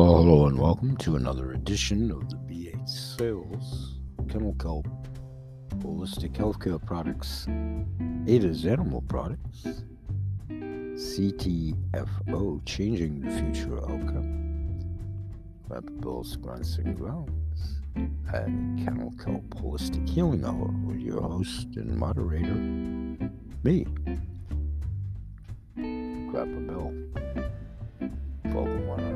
Well, 0.00 0.16
hello 0.16 0.46
and 0.46 0.58
welcome 0.58 0.96
to 0.96 1.16
another 1.16 1.52
edition 1.52 2.10
of 2.10 2.30
the 2.30 2.36
B8 2.36 2.88
Sales 2.88 3.98
Kennel 4.30 4.54
Kelp 4.54 4.86
Holistic 5.80 6.32
Healthcare 6.32 6.82
Products, 6.82 7.46
Ada's 8.26 8.64
Animal 8.64 9.02
Products, 9.02 9.82
CTFO 10.48 11.74
Changing 12.64 13.20
the 13.20 13.30
Future 13.30 13.76
Outcome, 13.76 14.80
Rapid 15.68 16.00
Bill's 16.00 16.34
Grunts 16.36 16.78
and 16.78 16.96
Grounds, 16.96 17.82
and 17.94 18.82
Kennel 18.82 19.12
Kelp 19.22 19.50
Holistic 19.50 20.08
Healing 20.08 20.46
Hour 20.46 20.72
with 20.86 21.00
your 21.00 21.20
host 21.20 21.76
and 21.76 21.94
moderator, 21.94 22.54
me, 23.64 23.84
Grappa 25.76 26.66
Bill. 26.66 26.94
Welcome, 28.46 28.86
one 28.88 29.09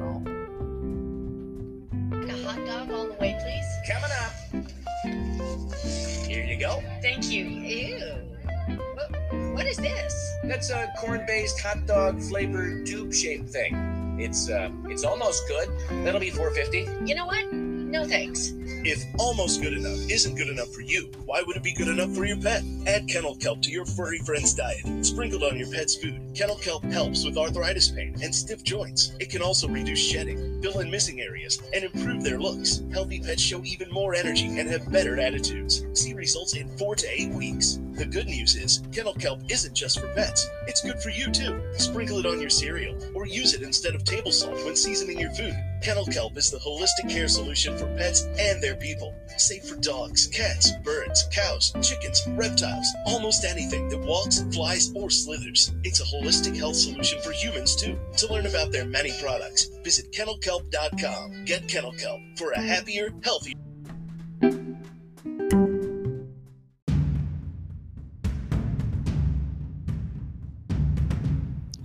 this? 9.84 10.34
That's 10.44 10.70
a 10.70 10.92
corn-based 10.98 11.60
hot 11.60 11.86
dog 11.86 12.20
flavored 12.20 12.86
tube-shaped 12.86 13.48
thing. 13.48 14.16
It's 14.18 14.48
uh, 14.48 14.70
it's 14.86 15.04
almost 15.04 15.46
good. 15.48 15.68
That'll 16.04 16.20
be 16.20 16.30
450. 16.30 17.06
You 17.06 17.14
know 17.14 17.26
what? 17.26 17.52
No 17.94 18.04
thanks. 18.04 18.52
If 18.86 19.04
almost 19.18 19.62
good 19.62 19.72
enough 19.72 20.10
isn't 20.10 20.34
good 20.34 20.48
enough 20.48 20.72
for 20.72 20.80
you, 20.80 21.10
why 21.24 21.42
would 21.46 21.56
it 21.56 21.62
be 21.62 21.72
good 21.72 21.88
enough 21.88 22.10
for 22.10 22.24
your 22.24 22.36
pet? 22.36 22.62
Add 22.86 23.08
kennel 23.08 23.36
kelp 23.36 23.62
to 23.62 23.70
your 23.70 23.86
furry 23.86 24.18
friend's 24.18 24.52
diet, 24.52 25.06
sprinkled 25.06 25.44
on 25.44 25.56
your 25.56 25.70
pet's 25.70 25.94
food. 25.96 26.20
Kennel 26.34 26.56
kelp 26.56 26.82
helps 26.84 27.24
with 27.24 27.38
arthritis 27.38 27.88
pain 27.88 28.16
and 28.20 28.34
stiff 28.34 28.64
joints. 28.64 29.12
It 29.20 29.30
can 29.30 29.42
also 29.42 29.68
reduce 29.68 30.00
shedding, 30.00 30.60
fill 30.60 30.80
in 30.80 30.90
missing 30.90 31.20
areas, 31.20 31.62
and 31.72 31.84
improve 31.84 32.24
their 32.24 32.40
looks. 32.40 32.82
Healthy 32.92 33.20
pets 33.20 33.40
show 33.40 33.62
even 33.64 33.90
more 33.92 34.14
energy 34.14 34.58
and 34.58 34.68
have 34.68 34.90
better 34.90 35.18
attitudes. 35.20 35.86
See 35.92 36.14
results 36.14 36.56
in 36.56 36.68
four 36.76 36.96
to 36.96 37.06
eight 37.08 37.30
weeks. 37.30 37.78
The 37.94 38.04
good 38.04 38.26
news 38.26 38.56
is, 38.56 38.82
kennel 38.90 39.14
kelp 39.14 39.40
isn't 39.48 39.72
just 39.72 40.00
for 40.00 40.12
pets. 40.14 40.48
It's 40.66 40.80
good 40.82 40.98
for 41.00 41.10
you 41.10 41.30
too. 41.30 41.62
Sprinkle 41.78 42.18
it 42.18 42.26
on 42.26 42.40
your 42.40 42.50
cereal 42.50 42.98
or 43.14 43.24
use 43.24 43.54
it 43.54 43.62
instead 43.62 43.94
of 43.94 44.02
table 44.02 44.32
salt 44.32 44.56
when 44.64 44.74
seasoning 44.74 45.20
your 45.20 45.30
food. 45.30 45.54
Kennel 45.80 46.06
kelp 46.06 46.36
is 46.36 46.50
the 46.50 46.58
holistic 46.58 47.08
care 47.08 47.28
solution 47.28 47.78
for 47.78 47.86
pets 47.96 48.26
and 48.36 48.60
their 48.60 48.74
people. 48.74 49.14
Safe 49.36 49.62
for 49.64 49.76
dogs, 49.76 50.26
cats, 50.26 50.72
birds, 50.82 51.28
cows, 51.30 51.72
chickens, 51.82 52.20
reptiles, 52.30 52.86
almost 53.06 53.44
anything 53.44 53.88
that 53.90 54.00
walks, 54.00 54.42
flies, 54.52 54.90
or 54.96 55.08
slithers. 55.08 55.72
It's 55.84 56.00
a 56.00 56.16
holistic 56.16 56.56
health 56.56 56.76
solution 56.76 57.20
for 57.22 57.30
humans 57.30 57.76
too. 57.76 57.96
To 58.16 58.32
learn 58.32 58.46
about 58.46 58.72
their 58.72 58.86
many 58.86 59.12
products, 59.22 59.66
visit 59.84 60.10
kennelkelp.com. 60.10 61.44
Get 61.44 61.68
kennel 61.68 61.92
kelp 61.92 62.20
for 62.36 62.50
a 62.50 62.60
happier, 62.60 63.10
healthier. 63.22 63.54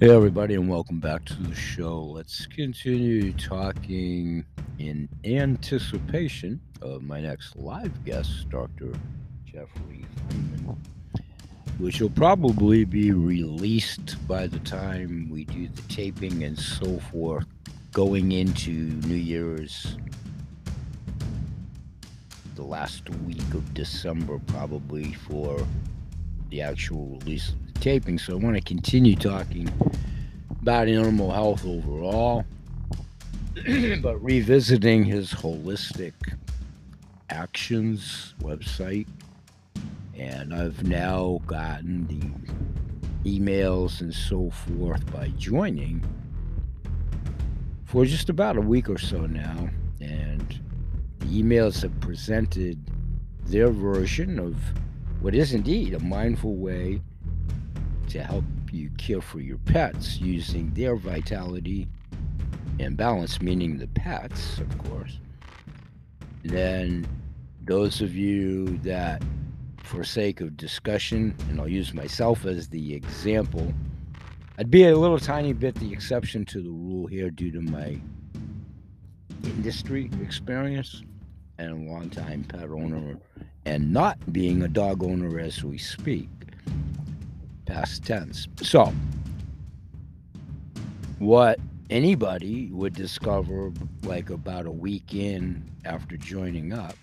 Hey, 0.01 0.11
everybody, 0.11 0.55
and 0.55 0.69
welcome 0.69 1.01
back 1.01 1.25
to 1.25 1.33
the 1.43 1.53
show. 1.53 2.01
Let's 2.01 2.45
continue 2.45 3.33
talking 3.33 4.45
in 4.77 5.09
anticipation 5.25 6.61
of 6.81 7.03
my 7.03 7.19
next 7.19 7.57
live 7.57 8.05
guest, 8.05 8.49
Dr. 8.49 8.93
Jeffrey 9.43 10.05
Feinman, 10.29 10.77
which 11.79 11.99
will 11.99 12.11
probably 12.11 12.85
be 12.85 13.11
released 13.11 14.25
by 14.25 14.47
the 14.47 14.59
time 14.59 15.27
we 15.29 15.43
do 15.43 15.67
the 15.67 15.81
taping 15.93 16.45
and 16.45 16.57
so 16.57 16.97
forth, 17.11 17.45
going 17.91 18.31
into 18.31 18.71
New 18.71 19.15
Year's, 19.15 19.97
the 22.55 22.63
last 22.63 23.09
week 23.25 23.53
of 23.53 23.73
December, 23.73 24.39
probably 24.47 25.11
for 25.11 25.67
the 26.51 26.61
actual 26.61 27.05
release 27.19 27.49
of 27.49 27.68
taping. 27.79 28.19
So 28.19 28.33
I 28.33 28.35
want 28.35 28.55
to 28.55 28.61
continue 28.61 29.15
talking 29.15 29.69
about 30.61 30.87
animal 30.87 31.31
health 31.31 31.65
overall, 31.65 32.45
but 34.01 34.21
revisiting 34.21 35.03
his 35.05 35.31
holistic 35.31 36.13
actions 37.29 38.33
website. 38.41 39.07
And 40.17 40.53
I've 40.53 40.83
now 40.83 41.39
gotten 41.47 42.07
the 42.07 43.29
emails 43.29 44.01
and 44.01 44.13
so 44.13 44.49
forth 44.49 45.11
by 45.13 45.29
joining 45.37 46.03
for 47.85 48.05
just 48.05 48.29
about 48.29 48.57
a 48.57 48.61
week 48.61 48.89
or 48.89 48.97
so 48.97 49.25
now. 49.25 49.69
And 50.01 50.59
the 51.19 51.41
emails 51.41 51.81
have 51.81 51.99
presented 52.01 52.79
their 53.45 53.69
version 53.69 54.39
of 54.39 54.55
what 55.21 55.35
is 55.35 55.53
indeed 55.53 55.93
a 55.93 55.99
mindful 55.99 56.55
way 56.55 57.01
to 58.09 58.23
help 58.23 58.45
you 58.71 58.89
care 58.97 59.21
for 59.21 59.39
your 59.39 59.57
pets 59.59 60.19
using 60.19 60.73
their 60.73 60.95
vitality 60.95 61.87
and 62.79 62.95
balance, 62.97 63.41
meaning 63.41 63.77
the 63.77 63.87
pets, 63.87 64.59
of 64.59 64.77
course. 64.77 65.19
Then, 66.43 67.07
those 67.63 68.01
of 68.01 68.15
you 68.15 68.77
that, 68.79 69.21
for 69.83 70.03
sake 70.03 70.41
of 70.41 70.55
discussion, 70.57 71.35
and 71.49 71.59
I'll 71.59 71.67
use 71.67 71.93
myself 71.93 72.45
as 72.45 72.69
the 72.69 72.93
example, 72.93 73.73
I'd 74.57 74.71
be 74.71 74.85
a 74.85 74.97
little 74.97 75.19
tiny 75.19 75.53
bit 75.53 75.75
the 75.75 75.91
exception 75.91 76.45
to 76.45 76.61
the 76.61 76.69
rule 76.69 77.07
here 77.07 77.29
due 77.29 77.51
to 77.51 77.61
my 77.61 77.99
industry 79.43 80.09
experience 80.21 81.03
and 81.57 81.71
a 81.87 81.91
long 81.91 82.09
time 82.09 82.43
pet 82.43 82.69
owner 82.69 83.17
and 83.65 83.93
not 83.93 84.17
being 84.31 84.63
a 84.63 84.67
dog 84.67 85.03
owner 85.03 85.39
as 85.39 85.63
we 85.63 85.77
speak. 85.77 86.29
Past 87.69 88.03
tense. 88.03 88.47
So, 88.61 88.91
what 91.19 91.59
anybody 91.89 92.69
would 92.71 92.93
discover 92.93 93.71
like 94.03 94.31
about 94.31 94.65
a 94.65 94.71
week 94.71 95.13
in 95.13 95.69
after 95.85 96.17
joining 96.17 96.73
up, 96.73 96.95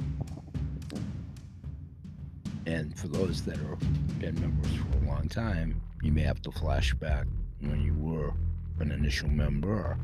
and 2.67 2.99
for 2.99 3.09
those 3.09 3.43
that 3.43 3.57
have 3.57 4.19
been 4.19 4.39
members 4.41 4.73
for 4.75 5.05
a 5.05 5.09
long 5.09 5.29
time, 5.29 5.81
you 6.03 6.11
may 6.11 6.23
have 6.23 6.43
to 6.43 6.51
flash 6.51 6.93
back 6.95 7.27
when 7.61 7.81
you 7.81 7.95
were 7.95 8.33
an 8.81 8.91
initial 8.91 9.29
member 9.29 9.97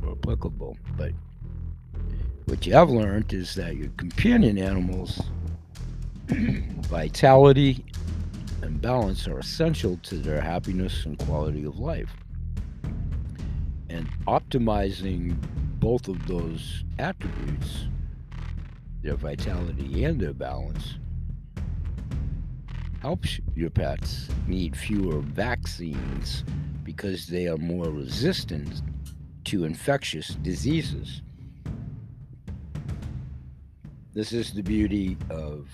were 0.00 0.12
applicable. 0.12 0.76
But 0.96 1.12
what 2.46 2.66
you 2.66 2.72
have 2.74 2.90
learned 2.90 3.32
is 3.32 3.54
that 3.56 3.76
your 3.76 3.90
companion 3.96 4.58
animals 4.58 5.20
vitality 6.28 7.84
and 8.62 8.80
balance 8.80 9.26
are 9.26 9.38
essential 9.38 9.96
to 10.02 10.16
their 10.16 10.40
happiness 10.40 11.04
and 11.06 11.18
quality 11.18 11.64
of 11.64 11.78
life. 11.78 12.10
And 13.88 14.08
optimizing 14.26 15.36
both 15.80 16.08
of 16.08 16.26
those 16.26 16.84
attributes, 16.98 17.88
their 19.02 19.16
vitality 19.16 20.04
and 20.04 20.20
their 20.20 20.34
balance, 20.34 20.98
helps 23.00 23.40
your 23.54 23.70
pets 23.70 24.28
need 24.46 24.76
fewer 24.76 25.20
vaccines 25.20 26.44
because 26.84 27.26
they 27.26 27.48
are 27.48 27.56
more 27.56 27.90
resistant 27.90 28.82
to 29.44 29.64
infectious 29.64 30.28
diseases. 30.42 31.22
This 34.12 34.32
is 34.32 34.52
the 34.52 34.62
beauty 34.62 35.16
of 35.30 35.68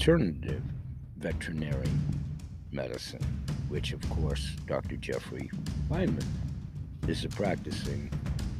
alternative 0.00 0.62
veterinary 1.18 1.90
medicine, 2.72 3.20
which, 3.68 3.92
of 3.92 4.00
course, 4.08 4.56
Dr. 4.66 4.96
Jeffrey 4.96 5.50
Feinman 5.90 6.24
is 7.06 7.26
practicing 7.26 8.10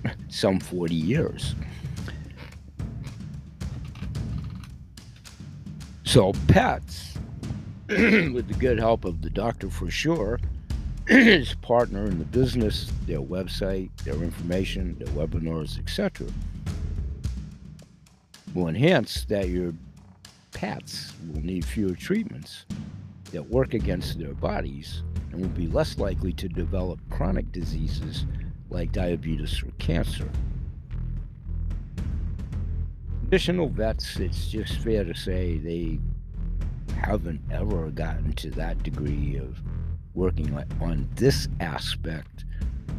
some 0.29 0.61
40 0.61 0.94
years. 0.94 1.55
So, 6.05 6.35
pets, 6.47 7.15
with 7.88 8.47
the 8.47 8.56
good 8.59 8.79
help 8.79 9.06
of 9.06 9.23
the 9.23 9.31
doctor 9.31 9.70
for 9.70 9.91
sure, 9.91 10.38
his 11.09 11.55
partner 11.62 12.05
in 12.05 12.19
the 12.19 12.26
business, 12.26 12.93
their 13.06 13.23
website, 13.23 13.88
their 14.05 14.23
information, 14.23 14.94
their 14.99 15.15
webinars, 15.15 15.79
etc., 15.79 16.26
will 18.53 18.69
enhance 18.69 19.25
that 19.25 19.49
your 19.49 19.73
pets 20.61 21.15
will 21.33 21.41
need 21.41 21.65
fewer 21.65 21.95
treatments 21.95 22.67
that 23.33 23.43
work 23.49 23.73
against 23.73 24.19
their 24.19 24.35
bodies 24.35 25.03
and 25.33 25.41
will 25.41 25.49
be 25.49 25.67
less 25.67 25.97
likely 25.97 26.35
to 26.35 26.51
develop 26.51 27.01
chronic 27.09 27.51
diseases 27.51 28.27
like 28.69 28.93
diabetes 28.93 29.62
or 29.62 29.71
cancer. 29.79 30.29
Traditional 33.23 33.71
vets, 33.71 34.19
it's 34.19 34.49
just 34.49 34.81
fair 34.81 35.03
to 35.03 35.15
say 35.15 35.57
they 35.57 35.99
haven't 36.95 37.41
ever 37.51 37.91
gotten 37.93 38.35
to 38.35 38.51
that 38.51 38.83
degree 38.83 39.39
of 39.39 39.63
working 40.13 40.55
on 40.83 41.09
this 41.15 41.49
aspect 41.61 42.45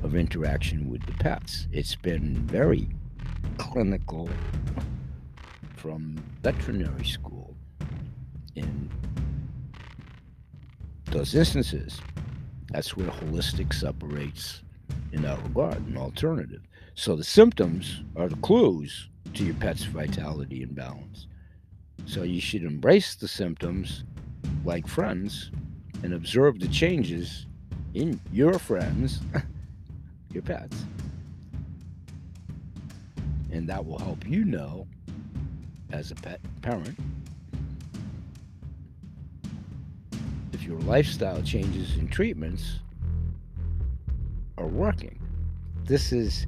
of 0.01 0.15
interaction 0.15 0.89
with 0.89 1.05
the 1.05 1.13
pets. 1.23 1.67
It's 1.71 1.93
been 1.93 2.37
very 2.47 2.89
clinical 3.59 4.27
from 5.75 6.23
veterinary 6.41 7.05
school 7.05 7.40
in 8.55 8.89
those 11.05 11.35
instances. 11.35 11.99
That's 12.71 12.95
where 12.95 13.07
holistic 13.07 13.73
separates 13.73 14.61
in 15.11 15.23
that 15.23 15.41
regard, 15.43 15.85
an 15.87 15.97
alternative. 15.97 16.61
So 16.95 17.15
the 17.15 17.23
symptoms 17.23 18.03
are 18.15 18.29
the 18.29 18.35
clues 18.37 19.09
to 19.33 19.43
your 19.43 19.55
pet's 19.55 19.83
vitality 19.83 20.63
and 20.63 20.75
balance. 20.75 21.27
So 22.05 22.23
you 22.23 22.41
should 22.41 22.63
embrace 22.63 23.15
the 23.15 23.27
symptoms 23.27 24.03
like 24.65 24.87
friends 24.87 25.51
and 26.03 26.13
observe 26.13 26.59
the 26.59 26.67
changes 26.67 27.45
in 27.93 28.19
your 28.31 28.57
friends, 28.57 29.21
your 30.33 30.43
pets. 30.43 30.85
And 33.51 33.67
that 33.67 33.85
will 33.85 33.99
help 33.99 34.25
you 34.27 34.45
know, 34.45 34.87
as 35.91 36.11
a 36.11 36.15
pet 36.15 36.39
parent, 36.61 36.97
your 40.71 40.79
lifestyle 40.81 41.41
changes 41.41 41.97
and 41.97 42.09
treatments 42.09 42.79
are 44.57 44.67
working. 44.67 45.19
This 45.83 46.13
is 46.13 46.47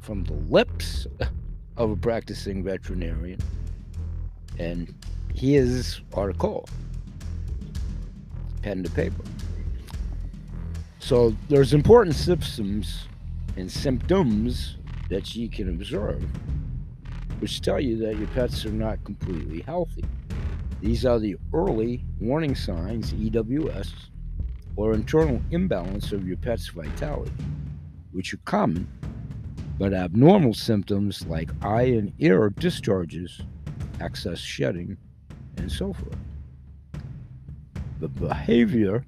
from 0.00 0.22
the 0.24 0.34
lips 0.34 1.06
of 1.78 1.90
a 1.90 1.96
practicing 1.96 2.62
veterinarian 2.62 3.40
and 4.58 4.94
his 5.34 6.02
article, 6.12 6.68
pen 8.60 8.82
to 8.82 8.90
paper. 8.90 9.22
So 10.98 11.34
there's 11.48 11.72
important 11.72 12.16
symptoms 12.16 13.08
and 13.56 13.72
symptoms 13.72 14.76
that 15.08 15.34
you 15.34 15.48
can 15.48 15.70
observe 15.70 16.22
which 17.38 17.62
tell 17.62 17.80
you 17.80 17.96
that 17.98 18.18
your 18.18 18.26
pets 18.28 18.66
are 18.66 18.72
not 18.72 19.02
completely 19.04 19.62
healthy. 19.62 20.04
These 20.80 21.04
are 21.04 21.18
the 21.18 21.36
early 21.52 22.04
warning 22.20 22.54
signs, 22.54 23.12
EWS, 23.12 23.92
or 24.76 24.94
internal 24.94 25.42
imbalance 25.50 26.12
of 26.12 26.26
your 26.26 26.36
pet's 26.36 26.68
vitality, 26.68 27.32
which 28.12 28.32
are 28.32 28.40
common 28.44 28.88
but 29.78 29.94
abnormal 29.94 30.54
symptoms 30.54 31.24
like 31.26 31.50
eye 31.62 31.82
and 31.84 32.12
ear 32.18 32.50
discharges, 32.50 33.40
excess 34.00 34.38
shedding, 34.40 34.96
and 35.56 35.70
so 35.70 35.92
forth. 35.92 36.16
The 38.00 38.08
behavior, 38.08 39.04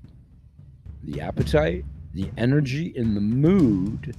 the 1.03 1.21
appetite, 1.21 1.85
the 2.15 2.31
energy, 2.37 2.93
and 2.97 3.17
the 3.17 3.21
mood, 3.21 4.17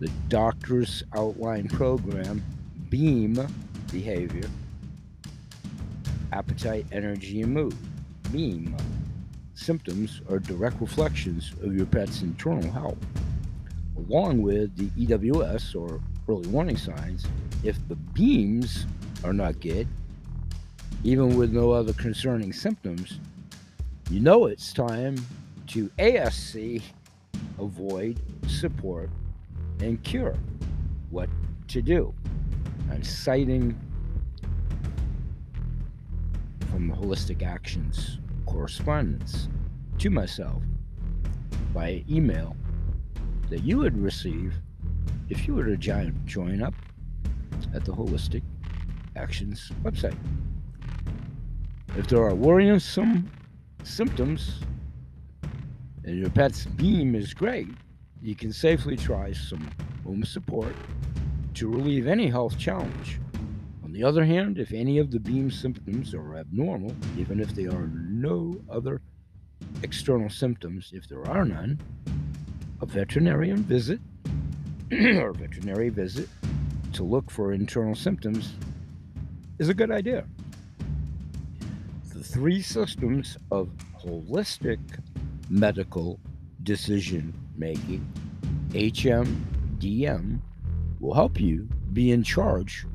the 0.00 0.10
doctor's 0.28 1.02
outline 1.14 1.68
program, 1.68 2.42
BEAM 2.90 3.46
behavior, 3.90 4.48
appetite, 6.32 6.86
energy, 6.92 7.42
and 7.42 7.54
mood. 7.54 7.74
BEAM 8.32 8.76
symptoms 9.54 10.20
are 10.30 10.38
direct 10.38 10.80
reflections 10.80 11.52
of 11.62 11.76
your 11.76 11.86
pet's 11.86 12.22
internal 12.22 12.70
health 12.70 12.98
along 14.08 14.42
with 14.42 14.74
the 14.76 15.06
EWS 15.06 15.74
or 15.80 16.00
early 16.28 16.48
warning 16.48 16.76
signs, 16.76 17.26
if 17.64 17.76
the 17.88 17.96
beams 17.96 18.86
are 19.24 19.32
not 19.32 19.60
good, 19.60 19.86
even 21.04 21.36
with 21.36 21.52
no 21.52 21.70
other 21.70 21.92
concerning 21.94 22.52
symptoms, 22.52 23.18
you 24.10 24.20
know 24.20 24.46
it's 24.46 24.72
time 24.72 25.16
to 25.68 25.88
ASC, 25.98 26.82
avoid, 27.58 28.18
support, 28.46 29.10
and 29.80 30.02
cure. 30.02 30.36
What 31.10 31.28
to 31.68 31.82
do? 31.82 32.14
I'm 32.90 33.02
citing 33.02 33.78
Holistic 36.88 37.42
Actions 37.42 38.18
correspondence 38.46 39.48
to 39.98 40.08
myself 40.08 40.62
by 41.74 42.04
email 42.08 42.56
that 43.50 43.62
you 43.62 43.78
would 43.78 43.96
receive 44.00 44.54
if 45.28 45.46
you 45.46 45.54
were 45.54 45.64
to 45.64 45.76
join 45.76 46.62
up 46.62 46.74
at 47.74 47.84
the 47.84 47.92
Holistic 47.92 48.42
Actions 49.16 49.70
website. 49.82 50.16
If 51.96 52.06
there 52.06 52.22
are 52.22 52.34
worrisome 52.34 53.30
symptoms 53.82 54.60
and 56.04 56.18
your 56.18 56.30
pet's 56.30 56.64
beam 56.64 57.14
is 57.14 57.34
great, 57.34 57.68
you 58.22 58.34
can 58.34 58.52
safely 58.52 58.96
try 58.96 59.32
some 59.32 59.68
home 60.04 60.24
support 60.24 60.74
to 61.54 61.68
relieve 61.68 62.06
any 62.06 62.28
health 62.28 62.56
challenge. 62.58 63.20
On 63.90 63.94
the 63.94 64.04
other 64.04 64.24
hand, 64.24 64.56
if 64.56 64.72
any 64.72 64.98
of 64.98 65.10
the 65.10 65.18
beam 65.18 65.50
symptoms 65.50 66.14
are 66.14 66.36
abnormal, 66.36 66.94
even 67.18 67.40
if 67.40 67.56
there 67.56 67.72
are 67.72 67.88
no 67.88 68.56
other 68.70 69.00
external 69.82 70.30
symptoms, 70.30 70.92
if 70.94 71.08
there 71.08 71.26
are 71.26 71.44
none, 71.44 71.80
a 72.80 72.86
veterinarian 72.86 73.64
visit 73.64 73.98
or 74.92 75.32
veterinary 75.32 75.88
visit 75.88 76.28
to 76.92 77.02
look 77.02 77.32
for 77.32 77.52
internal 77.52 77.96
symptoms 77.96 78.54
is 79.58 79.68
a 79.68 79.74
good 79.74 79.90
idea. 79.90 80.24
The 82.14 82.22
three 82.22 82.62
systems 82.62 83.38
of 83.50 83.70
holistic 83.98 84.78
medical 85.48 86.20
decision 86.62 87.34
making, 87.56 88.06
HMDM, 88.68 90.38
will 91.00 91.14
help 91.14 91.40
you 91.40 91.68
be 91.92 92.12
in 92.12 92.22
charge 92.22 92.86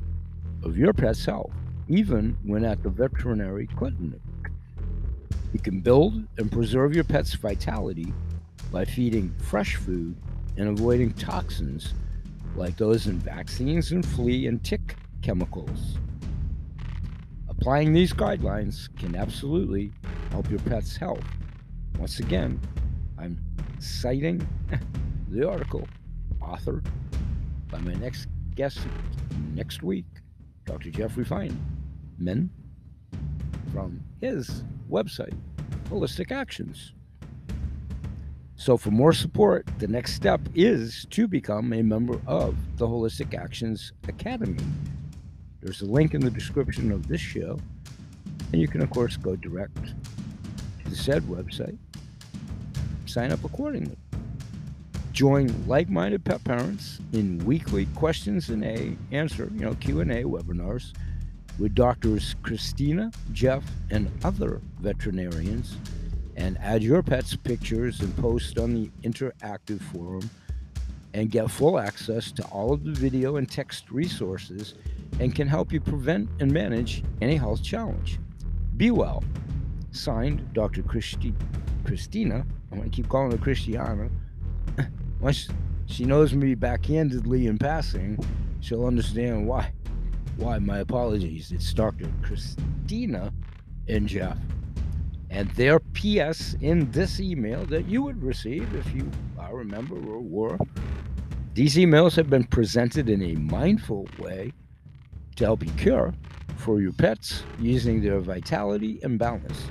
of 0.66 0.76
your 0.76 0.92
pet's 0.92 1.24
health, 1.24 1.52
even 1.86 2.36
when 2.42 2.64
at 2.64 2.82
the 2.82 2.90
veterinary 2.90 3.68
clinic. 3.68 4.20
You 5.52 5.60
can 5.60 5.78
build 5.78 6.14
and 6.38 6.50
preserve 6.50 6.92
your 6.92 7.04
pet's 7.04 7.34
vitality 7.34 8.12
by 8.72 8.84
feeding 8.84 9.32
fresh 9.38 9.76
food 9.76 10.16
and 10.56 10.68
avoiding 10.68 11.12
toxins 11.12 11.94
like 12.56 12.76
those 12.76 13.06
in 13.06 13.16
vaccines 13.20 13.92
and 13.92 14.04
flea 14.04 14.48
and 14.48 14.62
tick 14.64 14.96
chemicals. 15.22 15.98
Applying 17.48 17.92
these 17.92 18.12
guidelines 18.12 18.88
can 18.98 19.14
absolutely 19.14 19.92
help 20.32 20.50
your 20.50 20.58
pet's 20.60 20.96
health. 20.96 21.24
Once 21.96 22.18
again, 22.18 22.60
I'm 23.16 23.38
citing 23.78 24.46
the 25.28 25.48
article 25.48 25.86
authored 26.40 26.84
by 27.70 27.78
my 27.78 27.94
next 27.94 28.26
guest 28.56 28.80
next 29.54 29.84
week, 29.84 30.06
Dr. 30.66 30.90
Jeffrey 30.90 31.24
Feinman, 31.24 32.50
from 33.72 34.00
his 34.20 34.64
website, 34.90 35.34
Holistic 35.88 36.32
Actions. 36.32 36.92
So, 38.56 38.76
for 38.76 38.90
more 38.90 39.12
support, 39.12 39.68
the 39.78 39.86
next 39.86 40.14
step 40.14 40.40
is 40.54 41.06
to 41.10 41.28
become 41.28 41.72
a 41.72 41.82
member 41.82 42.20
of 42.26 42.56
the 42.78 42.86
Holistic 42.86 43.38
Actions 43.38 43.92
Academy. 44.08 44.58
There's 45.60 45.82
a 45.82 45.86
link 45.86 46.14
in 46.14 46.20
the 46.20 46.30
description 46.30 46.90
of 46.90 47.06
this 47.06 47.20
show, 47.20 47.58
and 48.52 48.60
you 48.60 48.66
can, 48.66 48.82
of 48.82 48.90
course, 48.90 49.16
go 49.16 49.36
direct 49.36 49.76
to 49.86 50.90
the 50.90 50.96
said 50.96 51.22
website, 51.24 51.78
sign 53.04 53.30
up 53.30 53.44
accordingly. 53.44 53.96
Join 55.16 55.48
like-minded 55.66 56.26
pet 56.26 56.44
parents 56.44 57.00
in 57.14 57.38
weekly 57.46 57.86
questions 57.94 58.50
and 58.50 58.62
a 58.62 58.94
answer, 59.12 59.50
you 59.54 59.62
know, 59.62 59.74
Q&A 59.76 60.24
webinars 60.24 60.92
with 61.58 61.74
doctors 61.74 62.36
Christina, 62.42 63.10
Jeff, 63.32 63.64
and 63.90 64.10
other 64.24 64.60
veterinarians 64.78 65.78
and 66.36 66.58
add 66.58 66.82
your 66.82 67.02
pet's 67.02 67.34
pictures 67.34 68.00
and 68.00 68.14
post 68.18 68.58
on 68.58 68.74
the 68.74 68.90
interactive 69.04 69.80
forum 69.90 70.28
and 71.14 71.30
get 71.30 71.50
full 71.50 71.78
access 71.78 72.30
to 72.32 72.44
all 72.48 72.74
of 72.74 72.84
the 72.84 72.92
video 72.92 73.36
and 73.36 73.50
text 73.50 73.90
resources 73.90 74.74
and 75.18 75.34
can 75.34 75.48
help 75.48 75.72
you 75.72 75.80
prevent 75.80 76.28
and 76.40 76.52
manage 76.52 77.02
any 77.22 77.36
health 77.36 77.62
challenge. 77.62 78.18
Be 78.76 78.90
well. 78.90 79.24
Signed, 79.92 80.52
Dr. 80.52 80.82
Christi- 80.82 81.32
Christina. 81.86 82.44
I'm 82.70 82.76
going 82.76 82.90
to 82.90 82.94
keep 82.94 83.08
calling 83.08 83.30
her 83.30 83.38
Christiana. 83.38 84.10
Once 85.26 85.48
she 85.86 86.04
knows 86.04 86.34
me 86.34 86.54
backhandedly 86.54 87.48
in 87.48 87.58
passing, 87.58 88.16
she'll 88.60 88.86
understand 88.86 89.44
why. 89.44 89.72
Why? 90.36 90.60
My 90.60 90.78
apologies. 90.78 91.50
It's 91.50 91.74
Dr. 91.74 92.08
Christina 92.22 93.32
and 93.88 94.06
Jeff 94.06 94.38
and 95.28 95.50
their 95.56 95.80
PS 95.80 96.54
in 96.60 96.88
this 96.92 97.18
email 97.18 97.64
that 97.64 97.86
you 97.86 98.02
would 98.04 98.22
receive 98.22 98.72
if 98.76 98.94
you 98.94 99.10
I 99.36 99.50
remember 99.50 99.96
or 99.96 100.20
were. 100.20 100.58
These 101.54 101.74
emails 101.74 102.14
have 102.14 102.30
been 102.30 102.44
presented 102.44 103.10
in 103.10 103.20
a 103.20 103.34
mindful 103.34 104.06
way 104.20 104.52
to 105.34 105.44
help 105.44 105.64
you 105.64 105.72
cure 105.72 106.14
for 106.56 106.80
your 106.80 106.92
pets 106.92 107.42
using 107.58 108.00
their 108.00 108.20
vitality 108.20 109.00
and 109.02 109.18
balance. 109.18 109.70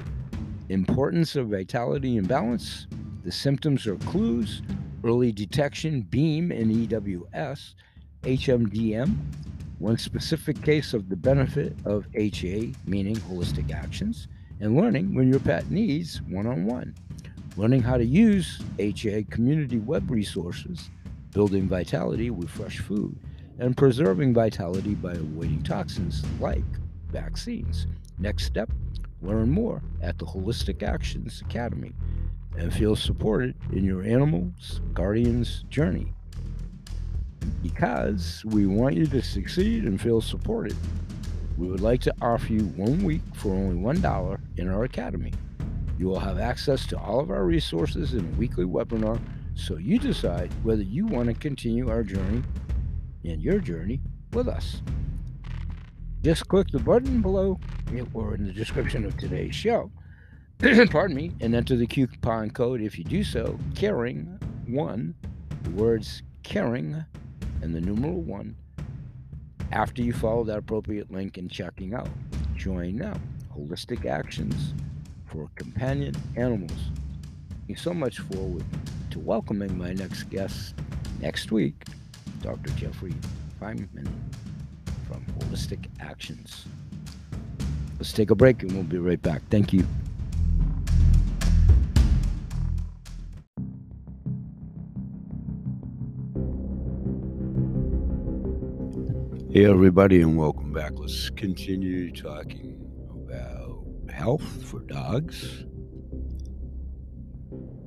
Importance 0.67 1.37
of 1.37 1.47
vitality 1.47 2.17
and 2.17 2.27
balance. 2.27 2.87
The 3.23 3.31
symptoms 3.31 3.87
are 3.87 3.95
clues, 3.95 4.61
early 5.05 5.31
detection, 5.31 6.01
BEAM 6.01 6.51
and 6.51 6.89
EWS, 6.89 7.75
HMDM, 8.23 9.15
one 9.77 9.97
specific 9.99 10.59
case 10.63 10.95
of 10.95 11.09
the 11.09 11.15
benefit 11.15 11.75
of 11.85 12.07
HA, 12.15 12.73
meaning 12.87 13.15
holistic 13.15 13.71
actions, 13.71 14.27
and 14.59 14.75
learning 14.75 15.13
when 15.13 15.29
your 15.29 15.39
pet 15.39 15.69
needs 15.69 16.23
one 16.23 16.47
on 16.47 16.65
one. 16.65 16.95
Learning 17.55 17.83
how 17.83 17.97
to 17.97 18.05
use 18.05 18.61
HA 18.79 19.23
community 19.29 19.77
web 19.77 20.09
resources, 20.09 20.89
building 21.31 21.67
vitality 21.67 22.31
with 22.31 22.49
fresh 22.49 22.79
food, 22.79 23.15
and 23.59 23.77
preserving 23.77 24.33
vitality 24.33 24.95
by 24.95 25.11
avoiding 25.11 25.61
toxins 25.61 26.23
like 26.39 26.63
vaccines. 27.09 27.85
Next 28.17 28.45
step 28.45 28.71
learn 29.21 29.49
more 29.49 29.81
at 30.01 30.17
the 30.17 30.25
Holistic 30.25 30.81
Actions 30.83 31.41
Academy 31.41 31.93
and 32.57 32.73
feel 32.73 32.95
supported 32.95 33.55
in 33.71 33.83
your 33.83 34.03
animal's 34.03 34.81
guardian's 34.93 35.63
journey. 35.69 36.13
Because 37.61 38.43
we 38.45 38.65
want 38.65 38.95
you 38.95 39.05
to 39.07 39.21
succeed 39.21 39.83
and 39.83 39.99
feel 39.99 40.21
supported, 40.21 40.75
we 41.57 41.67
would 41.67 41.81
like 41.81 42.01
to 42.01 42.13
offer 42.21 42.51
you 42.51 42.65
one 42.75 43.03
week 43.03 43.21
for 43.33 43.53
only 43.53 43.75
$1 43.75 44.39
in 44.57 44.69
our 44.69 44.83
academy. 44.83 45.33
You 45.97 46.07
will 46.07 46.19
have 46.19 46.39
access 46.39 46.85
to 46.87 46.99
all 46.99 47.19
of 47.19 47.29
our 47.29 47.45
resources 47.45 48.13
in 48.13 48.21
a 48.21 48.37
weekly 48.37 48.65
webinar 48.65 49.19
so 49.53 49.77
you 49.77 49.97
decide 49.97 50.51
whether 50.63 50.81
you 50.81 51.05
want 51.05 51.27
to 51.29 51.33
continue 51.33 51.89
our 51.89 52.03
journey 52.03 52.43
and 53.23 53.41
your 53.41 53.59
journey 53.59 54.01
with 54.33 54.49
us. 54.49 54.81
Just 56.21 56.47
click 56.47 56.67
the 56.69 56.79
button 56.79 57.21
below 57.21 57.59
or 58.13 58.35
in 58.35 58.45
the 58.45 58.51
description 58.51 59.05
of 59.05 59.15
today's 59.15 59.55
show, 59.55 59.91
pardon 60.89 61.15
me, 61.15 61.31
and 61.41 61.53
enter 61.53 61.75
the 61.75 61.85
coupon 61.85 62.49
code 62.49 62.81
if 62.81 62.97
you 62.97 63.03
do 63.03 63.23
so, 63.23 63.59
caring 63.75 64.39
one, 64.65 65.13
the 65.61 65.69
words 65.71 66.23
caring 66.41 67.05
and 67.61 67.75
the 67.75 67.81
numeral 67.81 68.21
one, 68.21 68.55
after 69.71 70.01
you 70.01 70.11
follow 70.11 70.43
that 70.43 70.57
appropriate 70.57 71.11
link 71.11 71.37
in 71.37 71.47
checking 71.47 71.93
out. 71.93 72.09
Join 72.55 72.95
now. 72.95 73.13
Holistic 73.55 74.05
Actions 74.05 74.73
for 75.27 75.49
Companion 75.55 76.15
Animals. 76.35 76.71
Looking 77.61 77.75
so 77.75 77.93
much 77.93 78.19
forward 78.19 78.63
to 79.11 79.19
welcoming 79.19 79.77
my 79.77 79.93
next 79.93 80.23
guest 80.31 80.73
next 81.19 81.51
week, 81.51 81.83
Dr. 82.41 82.71
Jeffrey 82.71 83.13
Feinman 83.61 84.07
from 85.07 85.23
Holistic 85.37 85.85
Actions. 85.99 86.65
Let's 87.99 88.13
take 88.13 88.31
a 88.31 88.35
break 88.35 88.63
and 88.63 88.71
we'll 88.71 88.83
be 88.83 88.97
right 88.97 89.21
back. 89.21 89.43
Thank 89.51 89.71
you. 89.71 89.85
Hey, 99.55 99.65
everybody, 99.67 100.19
and 100.19 100.35
welcome 100.35 100.73
back. 100.73 100.91
Let's 100.95 101.29
continue 101.29 102.11
talking 102.11 102.77
about 103.09 103.85
health 104.13 104.43
for 104.65 104.81
dogs. 104.81 105.63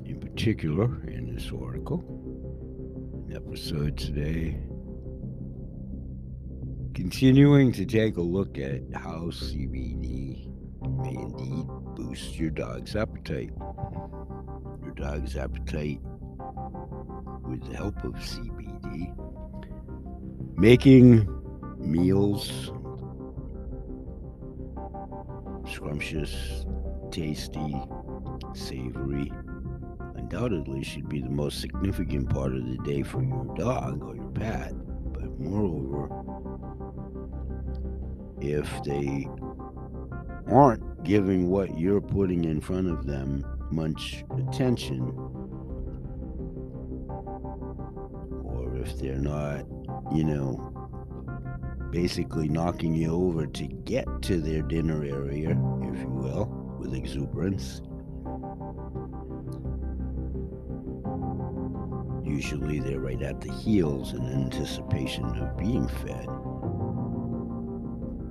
In 0.07 0.19
particular, 0.19 0.87
in 1.11 1.35
this 1.35 1.53
article, 1.53 2.03
an 3.29 3.37
episode 3.37 3.99
today, 3.99 4.59
continuing 6.95 7.73
to 7.73 7.85
take 7.85 8.17
a 8.17 8.23
look 8.23 8.57
at 8.57 8.81
how 8.95 9.25
CBD 9.27 10.49
may 10.81 11.13
indeed 11.13 11.67
boost 11.95 12.39
your 12.39 12.49
dog's 12.49 12.97
appetite. 12.97 13.51
Your 14.83 14.95
dog's 14.97 15.37
appetite 15.37 16.01
with 17.47 17.63
the 17.69 17.77
help 17.77 18.03
of 18.05 18.15
CBD. 18.15 19.15
Making 20.57 21.38
meals 21.79 22.71
scrumptious, 25.71 26.65
tasty, 27.11 27.75
savory, 28.55 29.31
undoubtedly 30.17 30.83
should 30.83 31.09
be 31.09 31.21
the 31.21 31.31
most 31.31 31.61
significant 31.61 32.29
part 32.31 32.55
of 32.55 32.65
the 32.69 32.79
day 32.85 33.03
for 33.03 33.23
your 33.23 33.45
dog 33.57 34.03
or 34.03 34.17
your 34.17 34.31
pet. 34.31 34.73
But 35.13 35.39
moreover, 35.39 36.09
if 38.41 38.69
they 38.85 39.29
aren't 40.51 41.05
giving 41.05 41.49
what 41.49 41.79
you're 41.79 42.01
putting 42.01 42.45
in 42.45 42.61
front 42.61 42.91
of 42.91 43.07
them 43.07 43.45
much 43.71 44.25
attention, 44.37 45.03
or 48.45 48.77
if 48.77 48.99
they're 48.99 49.17
not, 49.17 49.67
you 50.15 50.25
know, 50.25 50.78
basically 51.91 52.49
knocking 52.49 52.95
you 52.95 53.13
over 53.13 53.47
to 53.47 53.67
get 53.67 54.07
to 54.23 54.41
their 54.41 54.63
dinner 54.63 55.05
area, 55.05 55.51
if 55.51 56.01
you 56.01 56.09
will, 56.09 56.47
with 56.79 56.95
exuberance. 56.95 57.81
Usually 62.25 62.79
they're 62.79 63.01
right 63.01 63.23
at 63.23 63.41
the 63.41 63.53
heels 63.53 64.13
in 64.13 64.27
anticipation 64.27 65.25
of 65.25 65.57
being 65.57 65.89
fed. 65.89 66.27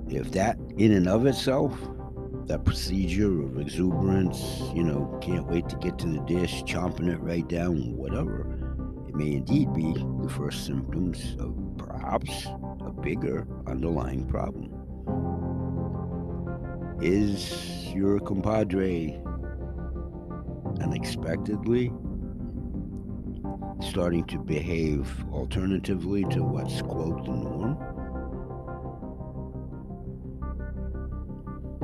If 0.08 0.32
that, 0.32 0.56
in 0.76 0.92
and 0.92 1.08
of 1.08 1.26
itself, 1.26 1.78
that 2.46 2.64
procedure 2.64 3.42
of 3.42 3.58
exuberance, 3.58 4.62
you 4.74 4.82
know, 4.82 5.18
can't 5.20 5.46
wait 5.46 5.68
to 5.68 5.76
get 5.76 5.98
to 5.98 6.06
the 6.06 6.20
dish, 6.20 6.62
chomping 6.62 7.12
it 7.12 7.20
right 7.20 7.46
down, 7.46 7.94
whatever, 7.94 8.46
it 9.06 9.14
may 9.14 9.34
indeed 9.34 9.72
be 9.74 9.92
the 10.22 10.30
first 10.30 10.64
symptoms 10.64 11.36
of 11.38 11.54
perhaps 11.76 12.46
bigger 13.08 13.46
underlying 13.66 14.22
problem. 14.26 14.68
Is 17.00 17.90
your 17.94 18.20
compadre 18.20 19.18
unexpectedly 20.82 21.90
starting 23.80 24.24
to 24.26 24.38
behave 24.38 25.10
alternatively 25.32 26.24
to 26.24 26.42
what's, 26.42 26.82
quote, 26.82 27.24
the 27.24 27.32
norm? 27.32 27.78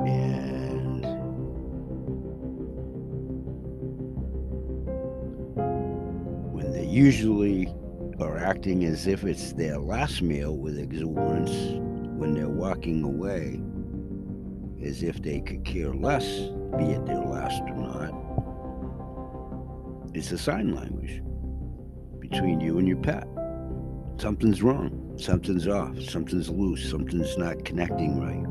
And 0.05 1.03
when 6.53 6.71
they 6.71 6.85
usually 6.85 7.73
acting 8.45 8.85
as 8.85 9.07
if 9.07 9.23
it's 9.23 9.53
their 9.53 9.79
last 9.79 10.21
meal 10.21 10.55
with 10.55 10.77
exuberance 10.77 11.49
when 12.19 12.35
they're 12.35 12.47
walking 12.47 13.01
away, 13.03 13.59
as 14.87 15.01
if 15.01 15.19
they 15.23 15.41
could 15.41 15.65
care 15.65 15.95
less, 15.95 16.25
be 16.77 16.85
it 16.85 17.03
their 17.07 17.23
last 17.25 17.59
or 17.63 17.75
not. 17.75 18.13
It's 20.13 20.31
a 20.31 20.37
sign 20.37 20.75
language 20.75 21.23
between 22.19 22.61
you 22.61 22.77
and 22.77 22.87
your 22.87 22.97
pet. 22.97 23.27
Something's 24.17 24.61
wrong, 24.61 25.15
something's 25.17 25.67
off, 25.67 25.99
something's 26.03 26.47
loose, 26.47 26.87
something's 26.87 27.35
not 27.39 27.65
connecting 27.65 28.21
right. 28.21 28.45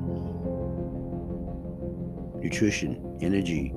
Nutrition, 2.43 3.17
energy, 3.23 3.73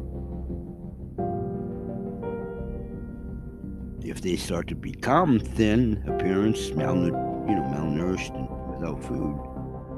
if 4.18 4.24
they 4.24 4.36
start 4.36 4.66
to 4.68 4.74
become 4.74 5.40
thin 5.40 6.04
appearance, 6.08 6.72
malnu- 6.72 7.14
you 7.48 7.56
know, 7.56 7.62
malnourished 7.62 8.34
and 8.34 8.50
without 8.76 9.04
food, 9.04 9.40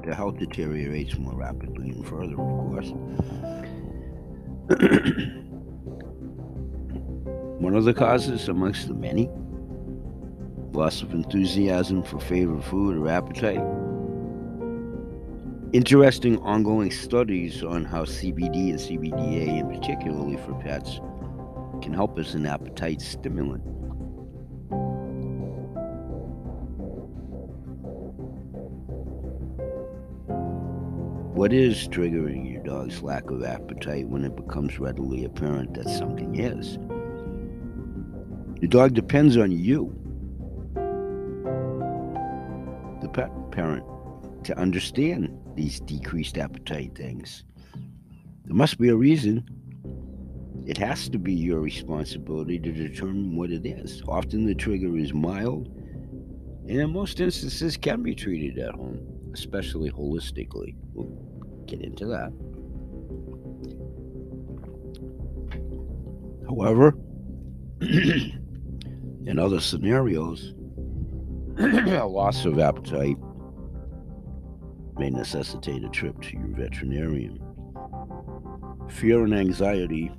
their 0.03 0.13
health 0.13 0.38
deteriorates 0.38 1.17
more 1.17 1.35
rapidly 1.35 1.91
and 1.91 2.05
further, 2.05 2.33
of 2.33 2.38
course. 2.38 2.89
One 7.61 7.73
of 7.77 7.85
the 7.85 7.93
causes 7.93 8.49
amongst 8.49 8.89
the 8.89 8.93
many 8.93 9.29
loss 10.73 11.01
of 11.01 11.13
enthusiasm 11.13 12.03
for 12.03 12.19
favorite 12.19 12.65
food 12.65 12.97
or 12.97 13.07
appetite. 13.07 13.63
Interesting 15.71 16.38
ongoing 16.39 16.91
studies 16.91 17.63
on 17.63 17.85
how 17.85 18.03
CBD 18.03 18.71
and 18.71 18.79
CBDA, 18.79 19.61
and 19.61 19.73
particularly 19.73 20.35
for 20.35 20.55
pets, 20.55 20.99
can 21.81 21.93
help 21.93 22.19
as 22.19 22.35
an 22.35 22.45
appetite 22.45 22.99
stimulant. 22.99 23.63
What 31.39 31.53
is 31.53 31.88
triggering 31.88 32.51
your 32.51 32.62
dog's 32.63 33.01
lack 33.01 33.31
of 33.31 33.46
appetite 33.46 34.10
when 34.10 34.25
it 34.25 34.36
becomes 34.36 34.77
readily 34.77 35.24
apparent 35.24 35.74
that 35.75 35.88
something 35.88 36.36
is? 36.36 36.77
Your 38.62 38.67
dog 38.67 38.93
depends 38.93 39.38
on 39.38 39.50
you, 39.50 39.96
the 43.01 43.08
pet 43.08 43.31
parent, 43.51 43.86
to 44.43 44.60
understand 44.60 45.29
these 45.55 45.79
decreased 45.79 46.38
appetite 46.38 46.93
things. 46.93 47.46
There 48.43 48.53
must 48.53 48.77
be 48.77 48.89
a 48.89 48.96
reason. 48.98 49.46
it 50.65 50.77
has 50.77 51.08
to 51.08 51.17
be 51.17 51.34
your 51.34 51.62
responsibility 51.62 52.60
to 52.60 52.72
determine 52.74 53.38
what 53.38 53.50
it 53.50 53.65
is. 53.65 54.03
Often 54.10 54.46
the 54.46 54.55
trigger 54.55 54.98
is 54.98 55.13
mild, 55.13 55.69
and 56.67 56.81
in 56.81 56.91
most 56.91 57.22
instances 57.22 57.77
can 57.77 58.03
be 58.03 58.13
treated 58.13 58.60
at 58.60 58.75
home, 58.75 59.18
especially 59.33 59.91
holistically. 59.91 60.75
We'll 60.93 61.65
get 61.65 61.81
into 61.81 62.05
that. 62.07 62.31
However, 66.48 66.95
in 67.81 69.38
other 69.38 69.59
scenarios, 69.59 70.53
a 71.59 72.05
loss 72.05 72.45
of 72.45 72.57
appetite 72.57 73.17
may 74.98 75.09
necessitate 75.09 75.83
a 75.83 75.89
trip 75.89 76.19
to 76.21 76.38
your 76.38 76.48
veterinarian. 76.48 77.39
Fear 78.89 79.25
and 79.25 79.36
anxiety 79.36 80.12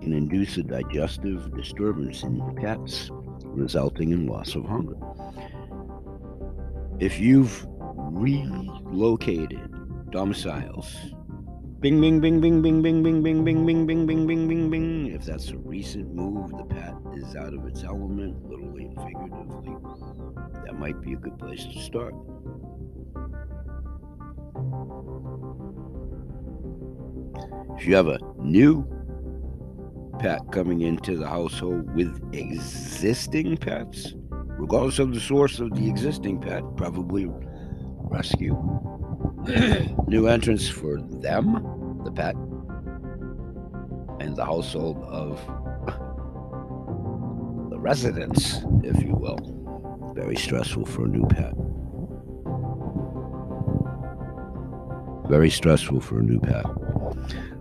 can 0.00 0.12
induce 0.12 0.56
a 0.56 0.62
digestive 0.62 1.54
disturbance 1.54 2.22
in 2.22 2.36
your 2.36 2.52
pets, 2.54 3.10
resulting 3.44 4.10
in 4.10 4.26
loss 4.26 4.54
of 4.54 4.64
hunger. 4.64 4.96
If 6.98 7.20
you've 7.20 7.67
relocated 8.18 10.10
domiciles, 10.10 10.96
bing, 11.78 12.00
bing, 12.00 12.20
bing, 12.20 12.40
bing, 12.40 12.60
bing, 12.60 12.82
bing, 12.82 13.00
bing, 13.02 13.22
bing, 13.22 13.44
bing, 13.44 13.64
bing, 13.64 13.86
bing, 13.86 14.06
bing, 14.06 14.26
bing, 14.26 14.48
bing, 14.48 14.70
bing. 14.70 15.06
If 15.06 15.24
that's 15.24 15.50
a 15.50 15.56
recent 15.58 16.12
move, 16.12 16.50
the 16.50 16.64
pet 16.64 16.94
is 17.14 17.36
out 17.36 17.54
of 17.54 17.64
its 17.66 17.84
element, 17.84 18.44
literally 18.44 18.86
and 18.86 18.96
figuratively. 18.96 19.76
That 20.64 20.78
might 20.78 21.00
be 21.00 21.12
a 21.12 21.16
good 21.16 21.38
place 21.38 21.64
to 21.64 21.80
start. 21.80 22.14
If 27.78 27.86
you 27.86 27.94
have 27.94 28.08
a 28.08 28.18
new 28.38 28.84
pet 30.18 30.40
coming 30.50 30.80
into 30.80 31.16
the 31.16 31.28
household 31.28 31.94
with 31.94 32.20
existing 32.32 33.58
pets, 33.58 34.14
regardless 34.58 34.98
of 34.98 35.14
the 35.14 35.20
source 35.20 35.60
of 35.60 35.72
the 35.76 35.88
existing 35.88 36.40
pet, 36.40 36.64
probably 36.76 37.30
rescue. 38.08 38.54
New 40.08 40.26
entrance 40.26 40.68
for 40.68 41.00
them, 41.00 42.00
the 42.04 42.10
pet, 42.10 42.34
and 44.20 44.36
the 44.36 44.44
household 44.44 45.02
of 45.04 45.38
the 47.70 47.78
residents, 47.78 48.60
if 48.82 49.02
you 49.02 49.14
will. 49.14 50.12
Very 50.14 50.36
stressful 50.36 50.84
for 50.84 51.04
a 51.04 51.08
new 51.08 51.26
pet. 51.26 51.54
Very 55.28 55.50
stressful 55.50 56.00
for 56.00 56.18
a 56.18 56.22
new 56.22 56.40
pet. 56.40 56.64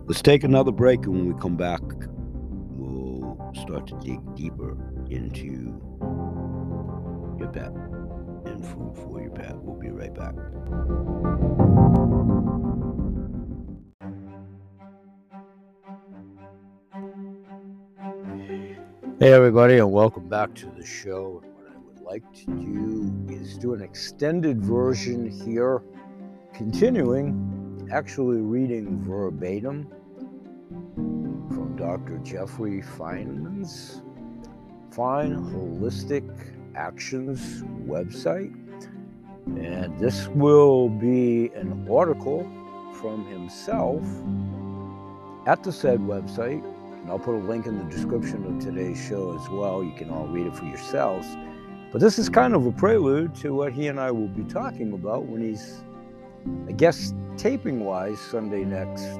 Let's 0.05 0.21
take 0.21 0.43
another 0.43 0.71
break, 0.71 1.05
and 1.05 1.13
when 1.13 1.33
we 1.33 1.39
come 1.39 1.57
back, 1.57 1.81
we'll 2.77 3.51
start 3.53 3.87
to 3.87 3.99
dig 3.99 4.19
deeper 4.35 4.77
into 5.09 5.79
your 7.37 7.49
pet 7.49 7.71
and 8.57 8.65
food 8.65 8.95
for 8.95 9.21
your 9.21 9.31
pet. 9.31 9.55
We'll 9.57 9.75
be 9.75 9.89
right 9.89 10.13
back. 10.13 10.33
Hey, 19.19 19.33
everybody, 19.33 19.77
and 19.77 19.91
welcome 19.91 20.27
back 20.27 20.53
to 20.55 20.67
the 20.77 20.85
show. 20.85 21.41
And 21.43 21.53
what 21.53 21.65
I 21.71 21.77
would 21.77 22.01
like 22.01 22.33
to 22.33 22.45
do 22.45 23.33
is 23.33 23.57
do 23.57 23.73
an 23.73 23.81
extended 23.81 24.61
version 24.61 25.29
here, 25.29 25.81
continuing, 26.53 27.87
actually 27.91 28.41
reading 28.41 29.03
verbatim 29.03 29.87
from 30.95 31.75
Dr. 31.75 32.19
Jeffrey 32.19 32.81
Feinman's 32.81 34.01
Fine 34.91 35.35
Holistic 35.35 36.56
Actions 36.77 37.63
website. 37.85 38.53
And 39.45 39.97
this 39.99 40.27
will 40.27 40.89
be 40.89 41.49
an 41.55 41.87
article 41.91 42.43
from 42.93 43.25
himself 43.27 44.03
at 45.47 45.63
the 45.63 45.71
said 45.71 45.99
website. 45.99 46.63
And 47.01 47.09
I'll 47.09 47.19
put 47.19 47.35
a 47.35 47.43
link 47.43 47.65
in 47.65 47.77
the 47.77 47.85
description 47.85 48.45
of 48.45 48.63
today's 48.63 49.03
show 49.03 49.37
as 49.39 49.49
well. 49.49 49.83
You 49.83 49.93
can 49.93 50.09
all 50.09 50.27
read 50.27 50.47
it 50.47 50.55
for 50.55 50.65
yourselves. 50.65 51.27
But 51.91 52.01
this 52.01 52.19
is 52.19 52.29
kind 52.29 52.53
of 52.53 52.65
a 52.65 52.71
prelude 52.71 53.33
to 53.35 53.53
what 53.53 53.73
he 53.73 53.87
and 53.87 53.99
I 53.99 54.11
will 54.11 54.27
be 54.27 54.43
talking 54.43 54.93
about 54.93 55.25
when 55.25 55.41
he's, 55.41 55.81
I 56.67 56.73
guess, 56.73 57.13
taping 57.37 57.85
wise, 57.85 58.19
Sunday 58.19 58.65
next. 58.65 59.19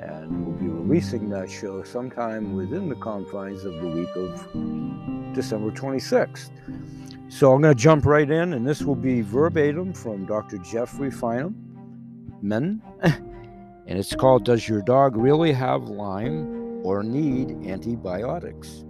And 0.00 0.44
we'll 0.44 0.56
be 0.56 0.68
releasing 0.68 1.30
that 1.30 1.50
show 1.50 1.82
sometime 1.84 2.54
within 2.54 2.88
the 2.88 2.96
confines 2.96 3.64
of 3.64 3.74
the 3.80 3.88
week 3.88 4.14
of 4.16 5.25
December 5.36 5.70
26th. 5.70 6.50
So 7.28 7.52
I'm 7.52 7.60
going 7.60 7.76
to 7.76 7.80
jump 7.80 8.06
right 8.06 8.28
in, 8.28 8.54
and 8.54 8.66
this 8.66 8.80
will 8.80 8.94
be 8.96 9.20
verbatim 9.20 9.92
from 9.92 10.24
Dr. 10.24 10.56
Jeffrey 10.58 11.10
Feinman, 11.10 11.54
men, 12.40 12.80
and 13.02 13.98
it's 13.98 14.16
called 14.16 14.46
Does 14.46 14.66
Your 14.66 14.80
Dog 14.80 15.14
Really 15.14 15.52
Have 15.52 15.84
Lyme 15.84 16.80
or 16.82 17.02
Need 17.02 17.68
Antibiotics? 17.68 18.84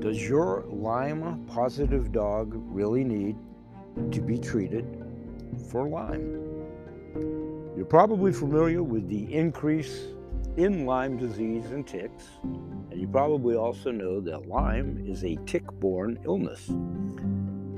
Does 0.00 0.26
your 0.26 0.64
Lyme 0.68 1.44
positive 1.46 2.10
dog 2.10 2.54
really 2.54 3.04
need 3.04 3.36
to 4.12 4.22
be 4.22 4.38
treated 4.38 4.86
for 5.70 5.86
Lyme? 5.86 6.38
You're 7.76 7.84
probably 7.84 8.32
familiar 8.32 8.82
with 8.82 9.08
the 9.10 9.30
increase 9.32 10.06
in 10.56 10.84
Lyme 10.84 11.16
disease 11.16 11.70
and 11.70 11.86
ticks, 11.86 12.24
and 12.42 13.00
you 13.00 13.08
probably 13.08 13.56
also 13.56 13.90
know 13.90 14.20
that 14.20 14.48
Lyme 14.48 15.02
is 15.06 15.24
a 15.24 15.38
tick 15.46 15.64
borne 15.80 16.18
illness. 16.24 16.68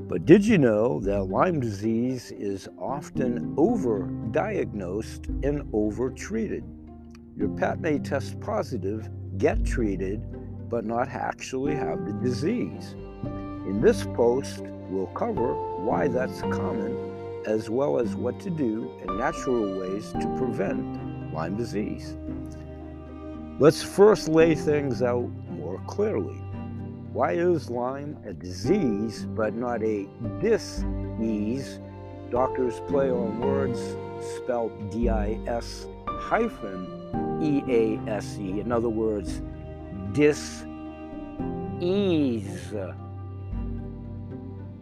But 0.08 0.26
did 0.26 0.44
you 0.44 0.58
know 0.58 0.98
that 1.00 1.24
Lyme 1.24 1.60
disease 1.60 2.32
is 2.32 2.68
often 2.78 3.54
overdiagnosed 3.56 5.28
and 5.44 5.62
overtreated? 5.72 6.64
Your 7.36 7.48
pet 7.50 7.80
may 7.80 7.98
test 7.98 8.40
positive, 8.40 9.08
get 9.38 9.64
treated, 9.64 10.20
but 10.68 10.84
not 10.84 11.08
actually 11.08 11.74
have 11.76 12.04
the 12.04 12.12
disease. 12.14 12.94
In 13.66 13.80
this 13.80 14.04
post, 14.14 14.64
we'll 14.88 15.06
cover 15.14 15.54
why 15.84 16.08
that's 16.08 16.42
common, 16.42 17.42
as 17.46 17.70
well 17.70 17.98
as 17.98 18.14
what 18.16 18.40
to 18.40 18.50
do 18.50 18.90
and 19.00 19.16
natural 19.18 19.78
ways 19.78 20.12
to 20.12 20.34
prevent 20.36 21.32
Lyme 21.32 21.56
disease. 21.56 22.16
Let's 23.60 23.82
first 23.82 24.28
lay 24.28 24.56
things 24.56 25.00
out 25.00 25.30
more 25.50 25.80
clearly. 25.86 26.34
Why 27.12 27.32
is 27.32 27.70
Lyme 27.70 28.18
a 28.26 28.32
disease 28.32 29.26
but 29.26 29.54
not 29.54 29.80
a 29.84 30.08
dis-ease? 30.40 31.78
Doctors 32.30 32.80
play 32.88 33.10
on 33.10 33.40
words 33.40 33.80
spelled 34.36 34.90
D-I-S 34.90 35.86
hyphen 36.08 37.04
E-A-S-E. 37.40 38.60
In 38.60 38.72
other 38.72 38.88
words, 38.88 39.40
dis-ease. 40.12 40.64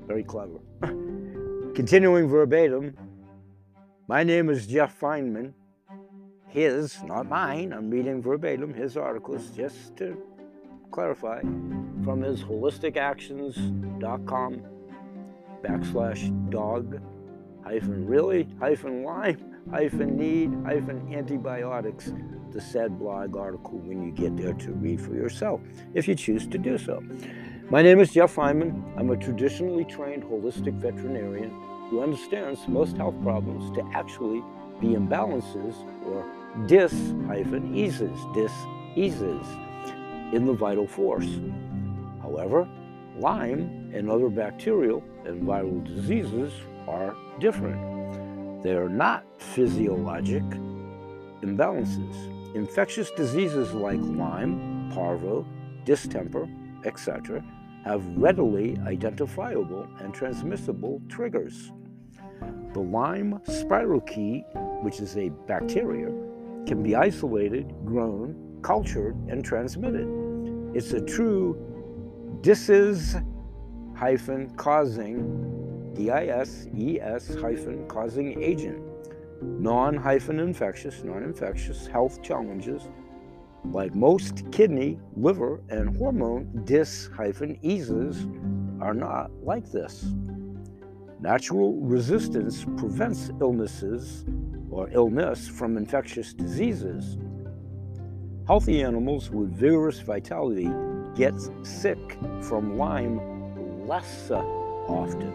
Very 0.06 0.24
clever. 0.24 0.60
Continuing 1.74 2.26
verbatim, 2.28 2.96
my 4.08 4.22
name 4.22 4.48
is 4.48 4.66
Jeff 4.66 4.98
Feinman. 4.98 5.52
His, 6.52 7.02
not 7.04 7.28
mine, 7.30 7.72
I'm 7.72 7.88
reading 7.88 8.20
verbatim 8.20 8.74
his 8.74 8.98
articles 8.98 9.48
just 9.56 9.96
to 9.96 10.22
clarify 10.90 11.40
from 12.04 12.20
his 12.20 12.42
holisticactions.com 12.42 14.62
backslash 15.64 16.50
dog 16.50 17.00
hyphen 17.64 18.06
really 18.06 18.46
hyphen 18.58 19.02
Lyme 19.02 19.56
hyphen 19.70 20.18
need 20.18 20.52
hyphen 20.66 21.10
antibiotics 21.14 22.12
the 22.50 22.60
said 22.60 22.98
blog 22.98 23.34
article 23.34 23.78
when 23.78 24.04
you 24.04 24.12
get 24.12 24.36
there 24.36 24.52
to 24.52 24.72
read 24.72 25.00
for 25.00 25.14
yourself 25.14 25.62
if 25.94 26.06
you 26.06 26.14
choose 26.14 26.46
to 26.48 26.58
do 26.58 26.76
so. 26.76 27.02
My 27.70 27.80
name 27.80 27.98
is 27.98 28.12
Jeff 28.12 28.36
Feinman. 28.36 28.82
I'm 28.98 29.08
a 29.08 29.16
traditionally 29.16 29.86
trained 29.86 30.24
holistic 30.24 30.74
veterinarian 30.74 31.48
who 31.88 32.02
understands 32.02 32.68
most 32.68 32.98
health 32.98 33.14
problems 33.22 33.74
to 33.76 33.90
actually 33.94 34.42
be 34.82 34.88
imbalances 34.88 35.76
or 36.04 36.26
dis 36.66 36.92
hyphen 37.26 37.74
eases, 37.74 38.18
dis 38.34 38.52
eases 38.96 39.46
in 40.32 40.46
the 40.46 40.52
vital 40.52 40.86
force. 40.86 41.28
However, 42.20 42.68
Lyme 43.18 43.90
and 43.94 44.10
other 44.10 44.28
bacterial 44.28 45.02
and 45.24 45.42
viral 45.42 45.84
diseases 45.84 46.52
are 46.88 47.14
different. 47.38 48.62
They 48.62 48.72
are 48.72 48.88
not 48.88 49.24
physiologic 49.38 50.44
imbalances. 51.42 52.54
Infectious 52.54 53.10
diseases 53.12 53.72
like 53.72 54.00
Lyme, 54.00 54.90
parvo, 54.94 55.46
distemper, 55.84 56.48
etc., 56.84 57.44
have 57.84 58.04
readily 58.16 58.78
identifiable 58.86 59.88
and 60.00 60.14
transmissible 60.14 61.02
triggers. 61.08 61.72
The 62.72 62.80
Lyme 62.80 63.40
spirochete, 63.46 64.82
which 64.82 65.00
is 65.00 65.16
a 65.16 65.30
bacteria, 65.46 66.10
can 66.66 66.82
be 66.82 66.94
isolated, 66.94 67.72
grown, 67.84 68.58
cultured, 68.62 69.16
and 69.28 69.44
transmitted. 69.44 70.08
It's 70.74 70.92
a 70.92 71.00
true 71.00 71.56
disease 72.40 73.16
hyphen 73.94 74.50
causing, 74.56 75.92
D 75.94 76.10
I 76.10 76.26
S 76.26 76.66
E 76.76 77.00
S 77.00 77.34
hyphen 77.34 77.86
causing 77.88 78.42
agent. 78.42 78.82
Non 79.42 79.96
hyphen 79.96 80.38
infectious, 80.40 81.02
non 81.04 81.22
infectious 81.22 81.86
health 81.86 82.22
challenges 82.22 82.88
like 83.64 83.94
most 83.94 84.50
kidney, 84.50 84.98
liver, 85.16 85.62
and 85.68 85.96
hormone 85.96 86.62
dis 86.64 87.08
hyphen 87.14 87.58
eases 87.62 88.26
are 88.80 88.94
not 88.94 89.30
like 89.42 89.70
this. 89.70 90.04
Natural 91.20 91.74
resistance 91.74 92.64
prevents 92.76 93.30
illnesses 93.40 94.24
or 94.72 94.88
illness 94.90 95.46
from 95.46 95.76
infectious 95.76 96.32
diseases. 96.32 97.18
Healthy 98.46 98.82
animals 98.82 99.30
with 99.30 99.52
vigorous 99.52 100.00
vitality 100.00 100.70
get 101.14 101.34
sick 101.62 102.18
from 102.40 102.78
Lyme 102.78 103.86
less 103.86 104.30
often. 104.30 105.30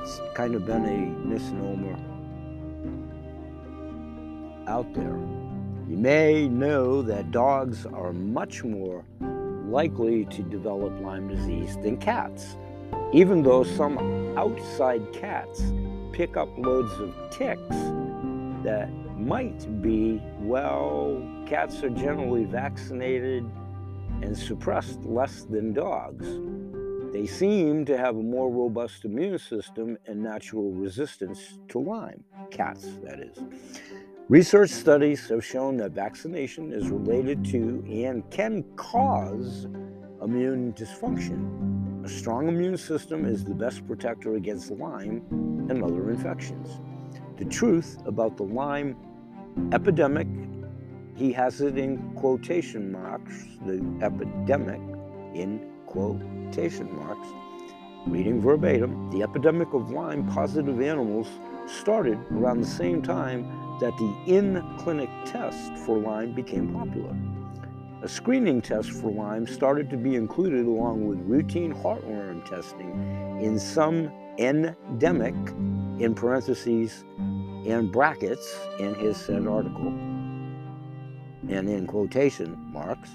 It's 0.00 0.20
kind 0.34 0.54
of 0.54 0.64
been 0.64 0.84
a 0.86 1.26
misnomer 1.26 1.98
out 4.68 4.92
there. 4.94 5.18
You 5.88 5.96
may 5.96 6.48
know 6.48 7.02
that 7.02 7.32
dogs 7.32 7.84
are 7.86 8.12
much 8.12 8.62
more 8.62 9.04
likely 9.68 10.24
to 10.26 10.42
develop 10.42 10.92
Lyme 11.00 11.28
disease 11.28 11.76
than 11.78 11.96
cats, 11.96 12.56
even 13.12 13.42
though 13.42 13.64
some 13.64 13.98
outside 14.38 15.12
cats 15.12 15.60
pick 16.12 16.36
up 16.36 16.48
loads 16.58 16.92
of 17.00 17.14
ticks 17.30 17.68
that 18.64 18.90
might 19.16 19.82
be, 19.82 20.20
well, 20.40 21.22
cats 21.46 21.82
are 21.82 21.90
generally 21.90 22.44
vaccinated 22.44 23.44
and 24.22 24.36
suppressed 24.36 25.04
less 25.04 25.44
than 25.44 25.72
dogs. 25.72 26.26
They 27.12 27.26
seem 27.26 27.84
to 27.86 27.96
have 27.98 28.16
a 28.16 28.22
more 28.22 28.50
robust 28.50 29.04
immune 29.04 29.38
system 29.38 29.98
and 30.06 30.22
natural 30.22 30.70
resistance 30.72 31.58
to 31.68 31.78
Lyme, 31.78 32.22
cats, 32.50 32.86
that 33.02 33.20
is. 33.20 33.38
Research 34.28 34.70
studies 34.70 35.28
have 35.28 35.44
shown 35.44 35.76
that 35.78 35.90
vaccination 35.90 36.72
is 36.72 36.88
related 36.88 37.44
to 37.46 37.84
and 37.90 38.28
can 38.30 38.62
cause 38.76 39.66
immune 40.22 40.72
dysfunction. 40.74 41.69
A 42.02 42.08
strong 42.08 42.48
immune 42.48 42.78
system 42.78 43.26
is 43.26 43.44
the 43.44 43.54
best 43.54 43.86
protector 43.86 44.36
against 44.36 44.70
Lyme 44.70 45.22
and 45.68 45.84
other 45.84 46.10
infections. 46.10 46.80
The 47.36 47.44
truth 47.44 47.98
about 48.06 48.38
the 48.38 48.44
Lyme 48.44 48.96
epidemic, 49.72 50.26
he 51.14 51.30
has 51.32 51.60
it 51.60 51.76
in 51.76 52.14
quotation 52.14 52.90
marks, 52.90 53.44
the 53.66 53.84
epidemic 54.00 54.80
in 55.34 55.70
quotation 55.84 56.90
marks. 56.96 57.28
Reading 58.06 58.40
verbatim, 58.40 59.10
the 59.10 59.22
epidemic 59.22 59.74
of 59.74 59.90
Lyme 59.90 60.26
positive 60.26 60.80
animals 60.80 61.28
started 61.66 62.18
around 62.30 62.62
the 62.62 62.66
same 62.66 63.02
time 63.02 63.42
that 63.78 63.94
the 63.98 64.14
in 64.26 64.64
clinic 64.78 65.10
test 65.26 65.76
for 65.84 65.98
Lyme 65.98 66.32
became 66.32 66.72
popular. 66.72 67.14
A 68.02 68.08
screening 68.08 68.62
test 68.62 68.90
for 68.92 69.10
Lyme 69.10 69.46
started 69.46 69.90
to 69.90 69.98
be 69.98 70.14
included 70.14 70.64
along 70.64 71.06
with 71.06 71.18
routine 71.20 71.74
heartworm 71.74 72.42
testing 72.48 72.90
in 73.42 73.58
some 73.58 74.10
endemic, 74.38 75.34
in 76.00 76.14
parentheses 76.14 77.04
and 77.18 77.92
brackets, 77.92 78.58
in 78.78 78.94
his 78.94 79.18
said 79.18 79.46
article. 79.46 79.88
And 81.48 81.68
in 81.68 81.86
quotation 81.86 82.56
marks, 82.72 83.10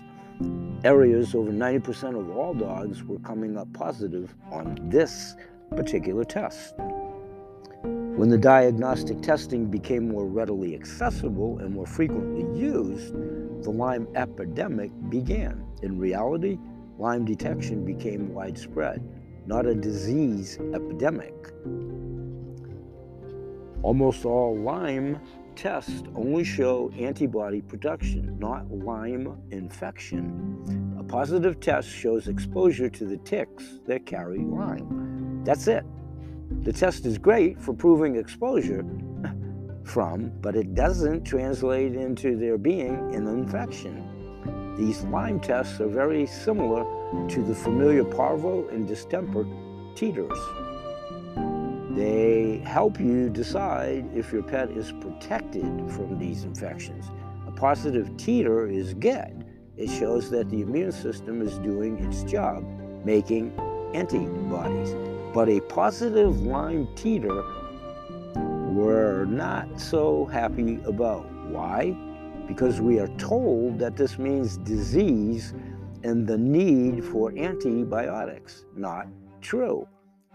areas 0.83 1.33
over 1.33 1.51
90% 1.51 2.19
of 2.19 2.37
all 2.37 2.53
dogs 2.53 3.03
were 3.03 3.17
coming 3.19 3.57
up 3.57 3.73
positive 3.73 4.35
on 4.51 4.77
this 4.91 5.35
particular 5.75 6.23
test. 6.23 6.75
When 8.15 8.29
the 8.29 8.37
diagnostic 8.37 9.21
testing 9.21 9.65
became 9.65 10.07
more 10.07 10.25
readily 10.25 10.73
accessible 10.73 11.59
and 11.59 11.73
more 11.73 11.85
frequently 11.85 12.43
used, 12.57 13.13
the 13.61 13.69
Lyme 13.69 14.07
epidemic 14.15 14.89
began. 15.09 15.65
In 15.81 15.99
reality, 15.99 16.57
Lyme 16.97 17.25
detection 17.25 17.83
became 17.83 18.33
widespread, 18.33 19.03
not 19.45 19.65
a 19.65 19.75
disease 19.75 20.57
epidemic. 20.73 21.51
Almost 23.83 24.23
all 24.23 24.57
Lyme 24.57 25.19
tests 25.57 26.03
only 26.15 26.45
show 26.45 26.89
antibody 26.97 27.61
production, 27.61 28.39
not 28.39 28.71
Lyme 28.71 29.37
infection. 29.51 30.95
A 30.97 31.03
positive 31.03 31.59
test 31.59 31.89
shows 31.89 32.29
exposure 32.29 32.89
to 32.89 33.05
the 33.05 33.17
ticks 33.17 33.81
that 33.87 34.05
carry 34.05 34.39
Lyme. 34.39 35.43
That's 35.43 35.67
it. 35.67 35.83
The 36.61 36.73
test 36.73 37.05
is 37.05 37.17
great 37.17 37.59
for 37.59 37.73
proving 37.73 38.15
exposure 38.15 38.85
from, 39.83 40.31
but 40.41 40.55
it 40.55 40.75
doesn't 40.75 41.23
translate 41.23 41.95
into 41.95 42.37
there 42.37 42.57
being 42.57 43.15
an 43.15 43.27
infection. 43.27 44.75
These 44.77 45.03
Lyme 45.05 45.39
tests 45.39 45.79
are 45.79 45.87
very 45.87 46.25
similar 46.27 46.83
to 47.29 47.43
the 47.43 47.55
familiar 47.55 48.03
parvo 48.03 48.67
and 48.69 48.87
distemper 48.87 49.45
titers. 49.95 50.37
They 51.95 52.61
help 52.65 52.99
you 52.99 53.29
decide 53.29 54.05
if 54.13 54.33
your 54.33 54.43
pet 54.43 54.69
is 54.71 54.91
protected 54.91 55.63
from 55.91 56.19
these 56.19 56.43
infections. 56.43 57.09
A 57.47 57.51
positive 57.51 58.09
titer 58.17 58.71
is 58.71 58.93
good. 58.93 59.45
It 59.77 59.89
shows 59.89 60.29
that 60.31 60.49
the 60.49 60.61
immune 60.61 60.91
system 60.91 61.41
is 61.41 61.57
doing 61.59 61.97
its 62.03 62.23
job, 62.23 62.65
making 63.05 63.57
antibodies. 63.93 65.14
But 65.35 65.49
a 65.49 65.59
positive 65.59 66.43
Lyme 66.43 66.87
titer 66.95 67.43
we're 68.73 69.25
not 69.25 69.81
so 69.81 70.23
happy 70.23 70.79
about. 70.85 71.25
Why? 71.49 71.91
Because 72.47 72.79
we 72.79 72.99
are 72.99 73.09
told 73.17 73.77
that 73.79 73.97
this 73.97 74.17
means 74.17 74.55
disease 74.55 75.53
and 76.05 76.25
the 76.25 76.37
need 76.37 77.03
for 77.03 77.37
antibiotics. 77.37 78.63
Not 78.77 79.07
true. 79.41 79.85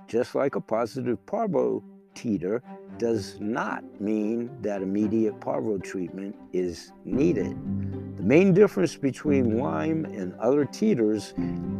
Just 0.06 0.34
like 0.34 0.54
a 0.56 0.60
positive 0.60 1.24
parvo 1.24 1.82
titer 2.14 2.60
does 2.98 3.40
not 3.40 3.82
mean 4.02 4.50
that 4.60 4.82
immediate 4.82 5.40
parvo 5.40 5.78
treatment 5.78 6.36
is 6.52 6.92
needed. 7.06 7.56
The 8.20 8.26
main 8.26 8.52
difference 8.52 8.96
between 8.96 9.56
Lyme 9.56 10.04
and 10.04 10.34
other 10.34 10.66
titers 10.66 11.32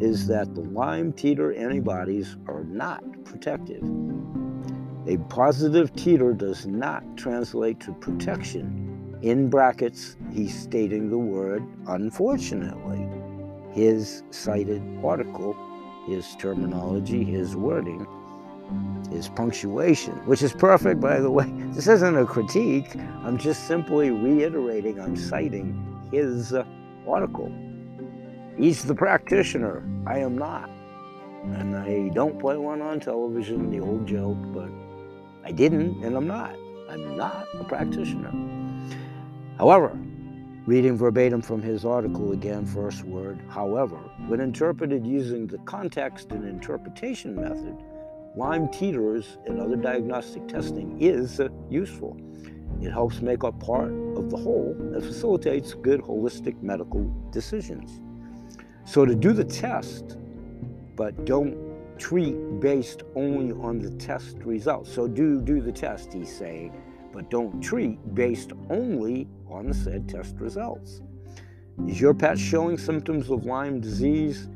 is 0.03 0.27
that 0.29 0.55
the 0.55 0.63
Lyme 0.63 1.13
titer 1.13 1.55
antibodies 1.55 2.39
are 2.49 2.65
not 2.65 3.05
protective. 3.27 3.83
A 5.07 5.19
positive 5.29 5.93
titer 5.93 6.35
does 6.35 6.67
not 6.67 7.05
translate 7.19 7.79
to 7.81 7.93
protection. 7.93 9.19
In 9.21 9.51
brackets, 9.51 10.17
he's 10.33 10.59
stating 10.59 11.11
the 11.11 11.19
word 11.19 11.63
unfortunately. 11.89 13.07
His 13.75 14.23
cited 14.31 14.81
article, 15.05 15.55
his 16.07 16.37
terminology, 16.37 17.23
his 17.23 17.55
wording, 17.55 18.07
his 19.13 19.29
punctuation, 19.29 20.15
which 20.25 20.43
is 20.43 20.55
perfect, 20.55 21.01
by 21.01 21.21
the 21.21 21.31
way. 21.31 21.53
This 21.75 21.87
isn't 21.87 22.17
a 22.17 22.25
critique. 22.25 22.97
I'm 23.27 23.37
just 23.37 23.69
simply 23.69 24.09
reiterating, 24.11 24.99
I'm 24.99 25.17
citing 25.17 26.00
his 26.11 26.53
uh, 26.53 26.65
article. 27.07 27.53
He's 28.57 28.85
the 28.85 28.95
practitioner. 28.95 29.83
I 30.07 30.19
am 30.19 30.37
not. 30.37 30.69
And 31.45 31.77
I 31.77 32.11
don't 32.15 32.39
play 32.39 32.57
one 32.57 32.83
on 32.83 33.01
television, 33.01 33.71
the 33.71 33.81
old 33.81 34.07
joke, 34.07 34.39
but 34.53 34.69
I 35.45 35.53
didn't 35.53 36.05
and 36.05 36.17
I'm 36.17 36.27
not. 36.27 36.55
I'm 36.89 37.17
not 37.17 37.47
a 37.59 37.65
practitioner. 37.65 38.33
However, 39.57 39.97
reading 40.67 40.97
verbatim 40.97 41.41
from 41.41 41.63
his 41.63 41.85
article 41.85 42.33
again, 42.33 42.67
first 42.67 43.05
word, 43.05 43.41
however, 43.49 43.97
when 44.27 44.41
interpreted 44.41 45.07
using 45.07 45.47
the 45.47 45.59
context 45.59 46.33
and 46.33 46.45
interpretation 46.45 47.35
method, 47.35 47.77
Lyme 48.37 48.69
titers 48.69 49.45
and 49.47 49.61
other 49.61 49.77
diagnostic 49.77 50.47
testing 50.47 51.01
is 51.01 51.41
uh, 51.41 51.49
useful. 51.69 52.17
It 52.81 52.91
helps 52.91 53.21
make 53.21 53.43
up 53.43 53.59
part 53.59 53.91
of 54.21 54.31
the 54.31 54.37
whole 54.37 54.77
that 54.93 55.03
facilitates 55.03 55.75
good 55.75 56.01
holistic 56.01 56.63
medical 56.63 57.03
decisions. 57.33 58.01
So 58.85 59.05
to 59.05 59.15
do 59.15 59.33
the 59.33 59.45
test, 59.45 60.17
but 60.97 61.25
don't 61.25 61.57
treat 61.99 62.37
based 62.61 63.03
only 63.15 63.53
on 63.53 63.79
the 63.79 63.91
test 63.99 64.37
results. 64.39 64.93
So 64.93 65.09
do 65.09 65.41
do 65.41 65.61
the 65.61 65.73
test, 65.73 66.13
he's 66.13 66.35
saying, 66.35 66.73
but 67.13 67.29
don't 67.31 67.61
treat 67.61 68.15
based 68.15 68.53
only 68.69 69.29
on 69.49 69.67
the 69.67 69.75
said 69.75 70.09
test 70.09 70.37
results. 70.39 71.03
Is 71.89 72.01
your 72.01 72.15
pet 72.15 72.39
showing 72.39 72.79
symptoms 72.79 73.31
of 73.31 73.45
Lyme 73.45 73.81
disease? 73.81 74.49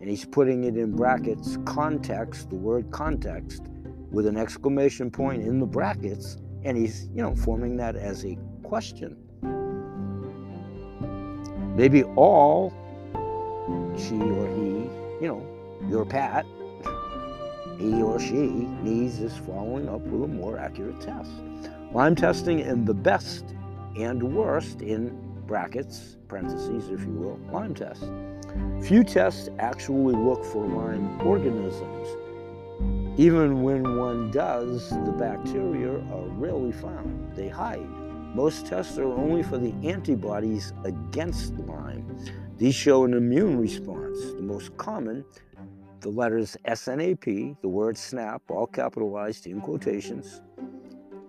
And 0.00 0.08
he's 0.08 0.24
putting 0.24 0.64
it 0.64 0.76
in 0.76 0.96
brackets 0.96 1.58
context, 1.66 2.48
the 2.48 2.56
word 2.56 2.90
context, 2.90 3.64
with 4.10 4.26
an 4.26 4.36
exclamation 4.36 5.10
point 5.10 5.42
in 5.42 5.60
the 5.60 5.66
brackets 5.66 6.38
And 6.64 6.76
he's, 6.76 7.08
you 7.14 7.22
know, 7.22 7.34
forming 7.34 7.76
that 7.78 7.96
as 7.96 8.24
a 8.24 8.36
question. 8.70 9.16
Maybe 11.76 12.04
all 12.14 12.72
she 13.98 14.14
or 14.14 14.46
he, 14.54 14.86
you 15.20 15.26
know, 15.26 15.44
your 15.88 16.04
Pat, 16.04 16.46
he 17.78 18.00
or 18.00 18.20
she 18.20 18.46
needs 18.86 19.18
is 19.18 19.36
following 19.38 19.88
up 19.88 20.00
with 20.02 20.22
a 20.22 20.28
more 20.28 20.56
accurate 20.56 21.00
test. 21.00 21.32
Lyme 21.92 22.14
testing 22.14 22.60
in 22.60 22.84
the 22.84 22.94
best 22.94 23.56
and 23.96 24.22
worst 24.22 24.82
in 24.82 25.18
brackets, 25.48 26.16
parentheses, 26.28 26.90
if 26.90 27.00
you 27.00 27.12
will, 27.12 27.40
Lyme 27.52 27.74
test. 27.74 28.04
Few 28.84 29.02
tests 29.02 29.48
actually 29.58 30.14
look 30.14 30.44
for 30.44 30.64
Lyme 30.64 31.20
organisms. 31.22 32.06
Even 33.18 33.62
when 33.62 33.98
one 33.98 34.30
does, 34.30 34.90
the 34.90 35.14
bacteria 35.18 35.96
are 36.14 36.28
rarely 36.38 36.70
found. 36.70 37.34
They 37.34 37.48
hide. 37.48 37.99
Most 38.34 38.66
tests 38.66 38.96
are 38.96 39.12
only 39.12 39.42
for 39.42 39.58
the 39.58 39.72
antibodies 39.82 40.72
against 40.84 41.54
Lyme. 41.58 42.06
These 42.58 42.76
show 42.76 43.04
an 43.04 43.14
immune 43.14 43.58
response. 43.58 44.18
The 44.34 44.42
most 44.42 44.76
common, 44.76 45.24
the 46.00 46.10
letters 46.10 46.56
SNAP, 46.72 47.24
the 47.24 47.68
word 47.68 47.98
SNAP, 47.98 48.42
all 48.48 48.68
capitalized 48.68 49.46
in 49.48 49.60
quotations. 49.60 50.42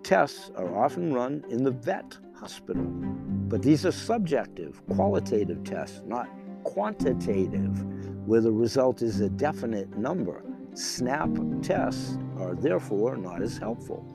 Tests 0.04 0.52
are 0.56 0.76
often 0.76 1.12
run 1.12 1.44
in 1.48 1.64
the 1.64 1.72
vet 1.72 2.16
hospital, 2.36 2.84
but 2.84 3.62
these 3.62 3.84
are 3.84 3.92
subjective, 3.92 4.80
qualitative 4.88 5.64
tests, 5.64 6.02
not 6.06 6.28
quantitative, 6.62 7.84
where 8.26 8.40
the 8.40 8.52
result 8.52 9.02
is 9.02 9.20
a 9.20 9.28
definite 9.28 9.96
number. 9.96 10.44
SNAP 10.74 11.62
tests 11.62 12.16
are 12.38 12.54
therefore 12.54 13.16
not 13.16 13.42
as 13.42 13.58
helpful. 13.58 14.06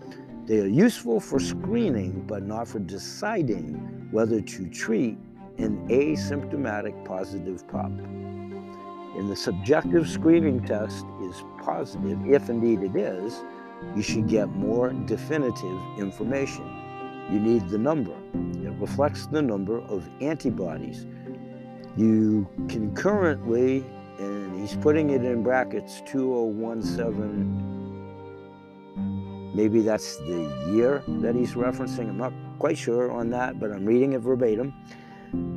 They 0.48 0.60
are 0.62 0.66
useful 0.66 1.20
for 1.20 1.40
screening, 1.42 2.24
but 2.26 2.42
not 2.42 2.70
for 2.70 2.80
deciding 2.80 3.74
whether 4.12 4.40
to 4.40 4.70
treat 4.70 5.18
an 5.58 5.86
asymptomatic 5.90 7.04
positive 7.04 7.68
pup. 7.68 7.92
And 7.92 9.30
the 9.30 9.36
subjective 9.36 10.08
screening 10.08 10.64
test 10.64 11.06
is 11.24 11.44
positive, 11.60 12.26
if 12.26 12.50
indeed 12.50 12.82
it 12.82 12.96
is, 12.96 13.44
you 13.94 14.02
should 14.02 14.30
get 14.30 14.48
more 14.48 14.94
definitive 14.94 15.82
information. 16.00 16.64
You 17.30 17.42
need 17.42 17.68
the 17.68 17.78
number. 17.78 18.16
It 18.64 18.72
reflects 18.80 19.28
the 19.28 19.42
number 19.42 19.82
of 19.82 20.10
antibodies. 20.22 21.06
You 21.98 22.48
concurrently, 22.70 23.84
and 24.18 24.58
he's 24.62 24.78
putting 24.78 25.10
it 25.10 25.26
in 25.26 25.44
brackets 25.44 26.02
2017 26.06 27.77
Maybe 29.58 29.82
that's 29.82 30.18
the 30.18 30.70
year 30.70 31.02
that 31.08 31.34
he's 31.34 31.54
referencing. 31.54 32.10
I'm 32.10 32.18
not 32.20 32.32
quite 32.60 32.78
sure 32.78 33.12
on 33.12 33.32
that, 33.32 33.60
but 33.60 33.72
I'm 33.72 33.88
reading 33.88 34.14
it 34.14 34.20
verbatim. 34.20 34.72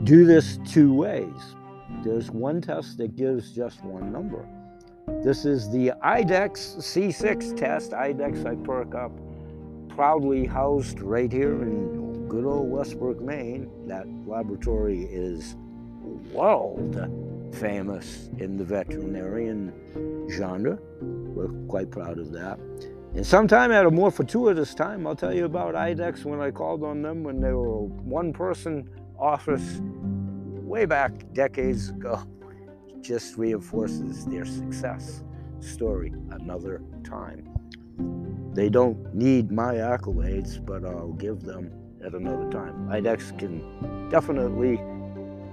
Do 0.04 0.24
this 0.24 0.58
two 0.66 0.94
ways. 0.94 1.54
There's 2.02 2.30
one 2.30 2.62
test 2.62 2.96
that 2.96 3.14
gives 3.14 3.52
just 3.52 3.84
one 3.84 4.10
number. 4.10 4.48
This 5.22 5.44
is 5.44 5.70
the 5.70 5.92
IDEXX 6.02 6.78
C6 6.78 7.54
test, 7.58 7.90
IDEXX 7.90 8.46
I 8.46 8.54
perk 8.64 8.94
up, 8.94 9.12
proudly 9.90 10.46
housed 10.46 11.00
right 11.00 11.30
here 11.30 11.60
in 11.60 12.26
good 12.26 12.46
old 12.46 12.70
Westbrook, 12.70 13.20
Maine. 13.20 13.70
That 13.86 14.06
laboratory 14.26 15.02
is 15.10 15.56
world 16.32 16.96
famous 17.52 18.30
in 18.38 18.56
the 18.56 18.64
veterinarian 18.64 19.74
genre. 20.30 20.78
We're 21.02 21.48
quite 21.68 21.90
proud 21.90 22.18
of 22.18 22.32
that. 22.32 22.58
And 23.14 23.26
sometime 23.26 23.72
at 23.72 23.86
a 23.86 23.90
more 23.90 24.10
fortuitous 24.12 24.72
time, 24.72 25.04
I'll 25.06 25.16
tell 25.16 25.34
you 25.34 25.44
about 25.44 25.74
IDEXX 25.74 26.24
when 26.24 26.40
I 26.40 26.52
called 26.52 26.84
on 26.84 27.02
them 27.02 27.24
when 27.24 27.40
they 27.40 27.52
were 27.52 27.68
a 27.68 27.82
one 27.82 28.32
person 28.32 28.88
office 29.18 29.80
way 29.82 30.86
back 30.86 31.12
decades 31.32 31.88
ago. 31.88 32.22
Just 33.00 33.36
reinforces 33.36 34.26
their 34.26 34.44
success 34.44 35.24
story 35.58 36.12
another 36.30 36.82
time. 37.02 37.48
They 38.54 38.68
don't 38.68 39.12
need 39.12 39.50
my 39.50 39.74
accolades, 39.74 40.64
but 40.64 40.84
I'll 40.84 41.12
give 41.14 41.42
them 41.42 41.72
at 42.04 42.14
another 42.14 42.48
time. 42.50 42.88
IDEXX 42.88 43.38
can 43.38 44.08
definitely 44.08 44.80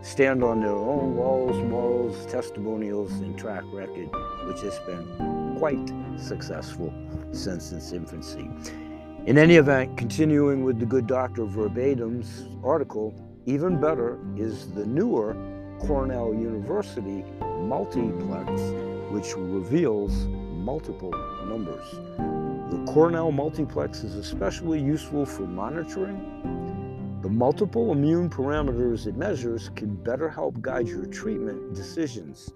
stand 0.03 0.43
on 0.43 0.61
their 0.61 0.75
own 0.75 1.17
laurels, 1.17 1.57
morals, 1.63 2.25
testimonials, 2.27 3.11
and 3.13 3.37
track 3.37 3.63
record, 3.71 4.09
which 4.45 4.61
has 4.61 4.77
been 4.79 5.55
quite 5.57 5.91
successful 6.19 6.93
since 7.31 7.71
its 7.71 7.91
infancy. 7.91 8.49
In 9.25 9.37
any 9.37 9.55
event, 9.55 9.97
continuing 9.97 10.63
with 10.63 10.79
the 10.79 10.85
Good 10.85 11.07
Doctor 11.07 11.43
Verbatim's 11.43 12.45
article, 12.63 13.13
even 13.45 13.79
better 13.79 14.19
is 14.37 14.71
the 14.73 14.85
newer 14.85 15.35
Cornell 15.79 16.33
University 16.33 17.23
multiplex, 17.59 18.49
which 19.11 19.35
reveals 19.35 20.27
multiple 20.27 21.11
numbers. 21.45 21.91
The 22.71 22.91
Cornell 22.91 23.31
multiplex 23.31 24.03
is 24.03 24.15
especially 24.15 24.81
useful 24.81 25.25
for 25.25 25.43
monitoring. 25.43 27.19
The 27.21 27.29
multiple 27.29 27.91
immune 27.91 28.29
parameters 28.29 29.07
it 29.07 29.15
measures 29.15 29.69
can 29.75 29.95
better 29.95 30.29
help 30.29 30.61
guide 30.61 30.87
your 30.87 31.05
treatment 31.05 31.73
decisions. 31.73 32.53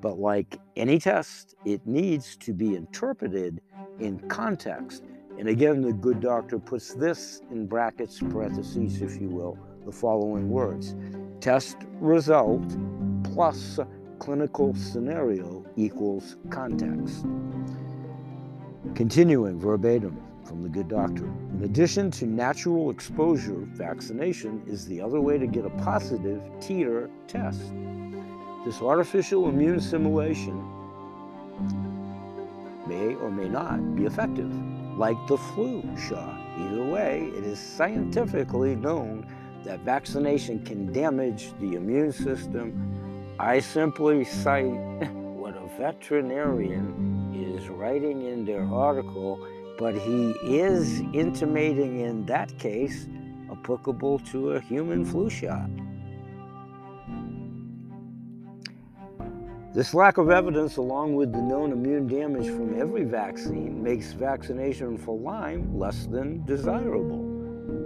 But 0.00 0.18
like 0.18 0.58
any 0.76 0.98
test, 0.98 1.54
it 1.64 1.86
needs 1.86 2.36
to 2.38 2.52
be 2.52 2.74
interpreted 2.74 3.60
in 4.00 4.18
context. 4.28 5.04
And 5.38 5.48
again, 5.48 5.82
the 5.82 5.92
good 5.92 6.20
doctor 6.20 6.58
puts 6.58 6.94
this 6.94 7.42
in 7.50 7.66
brackets, 7.66 8.18
parentheses, 8.18 9.02
if 9.02 9.20
you 9.20 9.28
will, 9.28 9.58
the 9.86 9.92
following 9.92 10.50
words 10.50 10.94
Test 11.40 11.76
result 12.00 12.76
plus 13.22 13.78
clinical 14.18 14.74
scenario 14.74 15.64
equals 15.76 16.36
context. 16.50 17.24
Continuing 18.94 19.58
verbatim 19.58 20.20
from 20.44 20.62
the 20.62 20.68
good 20.68 20.88
doctor. 20.88 21.26
In 21.52 21.62
addition 21.62 22.10
to 22.12 22.26
natural 22.26 22.90
exposure, 22.90 23.60
vaccination 23.72 24.62
is 24.66 24.86
the 24.86 25.00
other 25.00 25.20
way 25.20 25.38
to 25.38 25.46
get 25.46 25.64
a 25.64 25.70
positive 25.70 26.40
titer 26.58 27.10
test. 27.28 27.60
This 28.64 28.80
artificial 28.80 29.48
immune 29.48 29.80
simulation 29.80 30.58
may 32.88 33.14
or 33.14 33.30
may 33.30 33.48
not 33.48 33.94
be 33.94 34.06
effective, 34.06 34.50
like 34.96 35.16
the 35.28 35.36
flu 35.36 35.82
shot. 36.08 36.40
Either 36.58 36.84
way, 36.84 37.30
it 37.36 37.44
is 37.44 37.58
scientifically 37.58 38.74
known 38.74 39.26
that 39.64 39.80
vaccination 39.80 40.64
can 40.64 40.92
damage 40.92 41.52
the 41.60 41.74
immune 41.74 42.12
system. 42.12 43.36
I 43.38 43.60
simply 43.60 44.24
cite 44.24 44.64
what 45.12 45.54
a 45.54 45.68
veterinarian 45.78 47.32
is 47.34 47.68
writing 47.68 48.22
in 48.22 48.44
their 48.44 48.64
article, 48.64 49.38
but 49.78 49.94
he 49.94 50.30
is 50.42 51.00
intimating 51.12 52.00
in 52.00 52.24
that 52.26 52.56
case 52.58 53.06
applicable 53.50 54.18
to 54.30 54.52
a 54.52 54.60
human 54.60 55.04
flu 55.04 55.28
shot. 55.30 55.68
This 59.74 59.92
lack 59.92 60.16
of 60.16 60.30
evidence, 60.30 60.78
along 60.78 61.14
with 61.14 61.30
the 61.30 61.42
known 61.42 61.72
immune 61.72 62.06
damage 62.06 62.46
from 62.46 62.80
every 62.80 63.04
vaccine, 63.04 63.82
makes 63.82 64.12
vaccination 64.12 64.96
for 64.96 65.18
Lyme 65.18 65.78
less 65.78 66.06
than 66.06 66.42
desirable. 66.46 67.22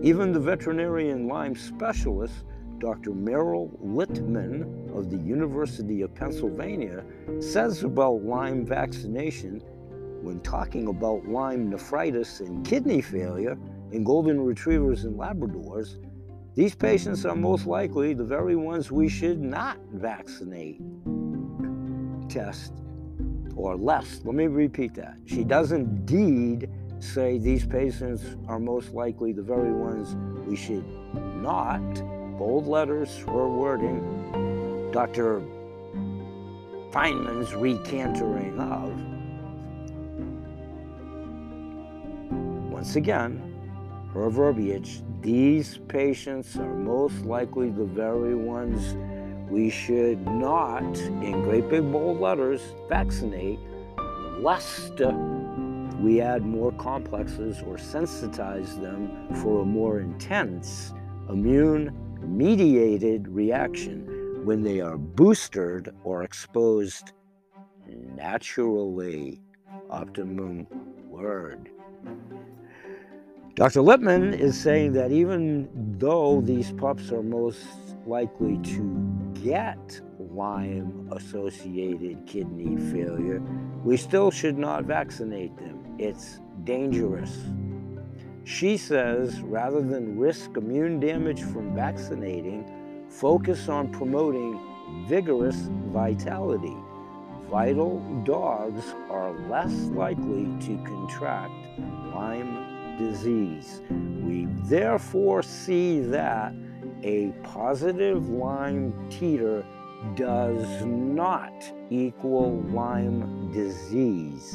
Even 0.01 0.33
the 0.33 0.39
veterinarian 0.39 1.27
Lyme 1.27 1.57
specialist, 1.57 2.45
Dr. 2.79 3.11
Meryl 3.11 3.69
Littman 3.85 4.97
of 4.97 5.11
the 5.11 5.17
University 5.17 6.03
of 6.03 6.15
Pennsylvania, 6.15 7.05
says 7.41 7.83
about 7.83 8.23
Lyme 8.23 8.65
vaccination 8.65 9.61
when 10.23 10.39
talking 10.41 10.87
about 10.87 11.27
Lyme 11.27 11.69
nephritis 11.69 12.39
and 12.39 12.65
kidney 12.65 13.01
failure 13.01 13.59
in 13.91 14.05
golden 14.05 14.41
retrievers 14.41 15.03
and 15.03 15.19
Labradors. 15.19 15.97
These 16.55 16.77
patients 16.77 17.25
are 17.25 17.35
most 17.35 17.67
likely 17.67 18.15
the 18.15 18.25
very 18.25 18.55
ones 18.55 18.93
we 18.93 19.09
should 19.09 19.41
not 19.41 19.79
vaccinate 19.91 20.81
test 22.33 22.73
or 23.57 23.77
less. 23.77 24.21
Let 24.25 24.35
me 24.35 24.47
repeat 24.47 24.95
that. 24.95 25.17
She 25.27 25.45
does 25.45 25.73
indeed 25.73 26.71
say 26.99 27.39
these 27.39 27.67
patients 27.67 28.23
are 28.49 28.59
most 28.59 28.95
likely 28.95 29.33
the 29.33 29.43
very 29.43 29.73
ones 29.73 30.15
we 30.47 30.57
should 30.57 30.85
not, 31.43 31.81
bold 32.39 32.67
letters, 32.67 33.19
her 33.27 33.49
wording, 33.49 34.91
Dr. 34.93 35.43
Feinman's 36.93 37.55
recantering 37.55 38.59
of. 38.59 38.93
Once 42.71 42.97
again, 42.97 43.41
her 44.15 44.29
verbiage, 44.31 45.03
these 45.21 45.79
patients 45.89 46.57
are 46.57 46.75
most 46.75 47.25
likely 47.25 47.71
the 47.71 47.85
very 47.85 48.35
ones 48.35 48.95
we 49.53 49.69
should 49.69 50.27
not, 50.27 50.83
in 51.23 51.43
great 51.43 51.69
big 51.69 51.93
bold 51.93 52.19
letters, 52.19 52.63
vaccinate 52.89 53.59
lest 54.39 55.01
we 56.01 56.23
add 56.23 56.43
more 56.43 56.73
complexes 56.73 57.61
or 57.67 57.77
sensitize 57.77 58.81
them 58.81 59.29
for 59.43 59.61
a 59.61 59.65
more 59.65 60.01
intense 60.01 60.95
immune 61.29 61.95
mediated 62.23 63.29
reaction 63.29 64.41
when 64.45 64.63
they 64.63 64.81
are 64.81 64.97
boosted 64.97 65.95
or 66.03 66.23
exposed 66.23 67.13
naturally. 68.17 69.39
Optimum 69.91 70.67
word. 71.09 71.69
Dr. 73.55 73.81
Littman 73.81 74.33
is 74.33 74.59
saying 74.59 74.95
that 74.95 75.13
even 75.13 75.69
though 75.99 76.41
these 76.41 76.73
pups 76.73 77.13
are 77.13 77.23
most 77.23 77.67
likely 78.07 78.57
to 78.59 79.22
get 79.43 80.01
Lyme 80.19 81.09
associated 81.13 82.25
kidney 82.27 82.77
failure, 82.93 83.43
we 83.85 83.97
still 83.97 84.31
should 84.31 84.57
not 84.57 84.85
vaccinate 84.85 85.57
them. 85.57 85.97
It's 85.99 86.41
dangerous. 86.65 87.37
She 88.45 88.77
says 88.77 89.41
rather 89.41 89.81
than 89.81 90.19
risk 90.19 90.57
immune 90.57 91.01
damage 91.01 91.43
from 91.43 91.75
vaccinating, 91.75 92.65
focus 93.09 93.69
on 93.69 93.93
promoting 93.93 94.61
vigorous 95.09 95.69
vitality. 95.93 96.77
Vital 97.51 98.01
dogs 98.25 98.95
are 99.11 99.33
less 99.49 99.73
likely 99.91 100.45
to 100.67 100.83
contract 100.85 101.53
Lyme 102.15 102.97
disease. 102.99 103.83
We 104.23 104.47
therefore 104.65 105.43
see 105.43 106.01
that 106.01 106.55
a 107.03 107.33
positive 107.43 108.29
Lyme 108.29 108.93
titer 109.11 109.65
does 110.15 110.85
not 110.85 111.53
equal 111.91 112.61
Lyme 112.63 113.51
disease. 113.53 114.55